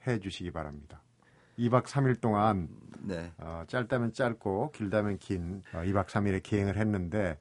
해 0.08 0.20
주시기 0.20 0.52
바랍니다. 0.52 1.02
2박 1.60 1.84
3일 1.84 2.22
동안 2.22 2.70
네. 3.02 3.32
어, 3.38 3.64
짧다면 3.68 4.14
짧고 4.14 4.72
길다면 4.72 5.18
긴 5.18 5.64
어, 5.74 5.80
2박 5.80 6.08
3일의 6.08 6.42
기행을 6.44 6.78
했는데 6.78 7.38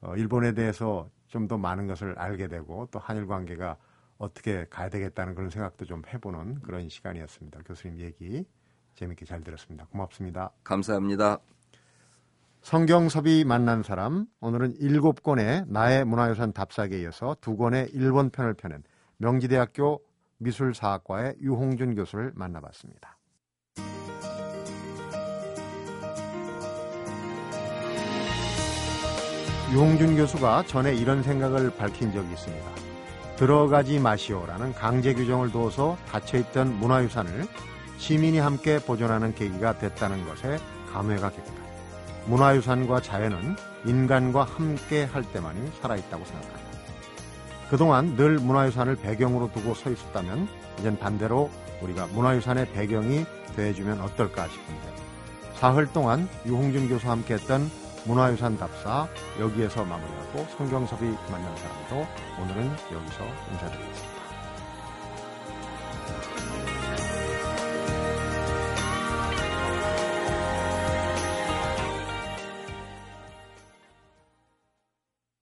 어, 0.00 0.14
일본에 0.16 0.52
대해서 0.52 1.08
좀 1.28 1.48
더 1.48 1.58
많은 1.58 1.86
것을 1.86 2.18
알게 2.18 2.48
되고 2.48 2.88
또 2.90 2.98
한일 2.98 3.26
관계가 3.26 3.76
어떻게 4.18 4.64
가야 4.70 4.88
되겠다는 4.88 5.34
그런 5.34 5.50
생각도 5.50 5.84
좀 5.84 6.02
해보는 6.06 6.62
그런 6.62 6.88
시간이었습니다. 6.88 7.60
교수님 7.66 8.00
얘기 8.00 8.46
재밌게 8.94 9.26
잘 9.26 9.42
들었습니다. 9.42 9.86
고맙습니다. 9.90 10.50
감사합니다. 10.64 11.38
성경섭이 12.62 13.44
만난 13.44 13.82
사람 13.82 14.26
오늘은 14.40 14.76
일곱 14.78 15.22
권의 15.22 15.66
나의 15.68 16.04
문화유산 16.04 16.52
답사기에 16.52 17.02
이어서 17.02 17.36
두 17.40 17.56
권의 17.56 17.90
일본 17.92 18.30
편을 18.30 18.54
펴낸 18.54 18.82
명지대학교 19.18 20.00
미술사학과의 20.38 21.36
유홍준 21.40 21.94
교수를 21.94 22.32
만나봤습니다. 22.34 23.18
유홍준 29.72 30.16
교수가 30.16 30.64
전에 30.66 30.94
이런 30.94 31.22
생각을 31.22 31.76
밝힌 31.76 32.12
적이 32.12 32.32
있습니다. 32.32 32.70
들어가지 33.36 33.98
마시오라는 33.98 34.72
강제 34.72 35.12
규정을 35.12 35.50
두어서 35.50 35.96
닫혀있던 36.08 36.78
문화유산을 36.78 37.46
시민이 37.98 38.38
함께 38.38 38.78
보존하는 38.78 39.34
계기가 39.34 39.78
됐다는 39.78 40.26
것에 40.26 40.58
감회가 40.92 41.30
깊다. 41.30 41.52
문화유산과 42.26 43.02
자연은 43.02 43.56
인간과 43.84 44.44
함께 44.44 45.04
할 45.04 45.22
때만이 45.22 45.72
살아있다고 45.80 46.24
생각한다. 46.24 46.65
그동안 47.70 48.16
늘 48.16 48.38
문화유산을 48.38 48.96
배경으로 48.96 49.50
두고 49.52 49.74
서 49.74 49.90
있었다면 49.90 50.48
이젠 50.78 50.98
반대로 50.98 51.50
우리가 51.82 52.06
문화유산의 52.08 52.72
배경이 52.72 53.24
돼주면 53.56 54.00
어떨까 54.00 54.46
싶은데 54.48 54.94
사흘 55.54 55.92
동안 55.92 56.28
유홍준 56.44 56.88
교수와 56.88 57.12
함께 57.12 57.34
했던 57.34 57.70
문화유산 58.04 58.56
답사 58.58 59.08
여기에서 59.40 59.84
마무리하고 59.84 60.46
성경섭이 60.56 61.16
만난 61.30 61.56
사람도 61.56 62.06
오늘은 62.42 62.70
여기서 62.92 63.24
인사드리겠습니다. 63.52 64.15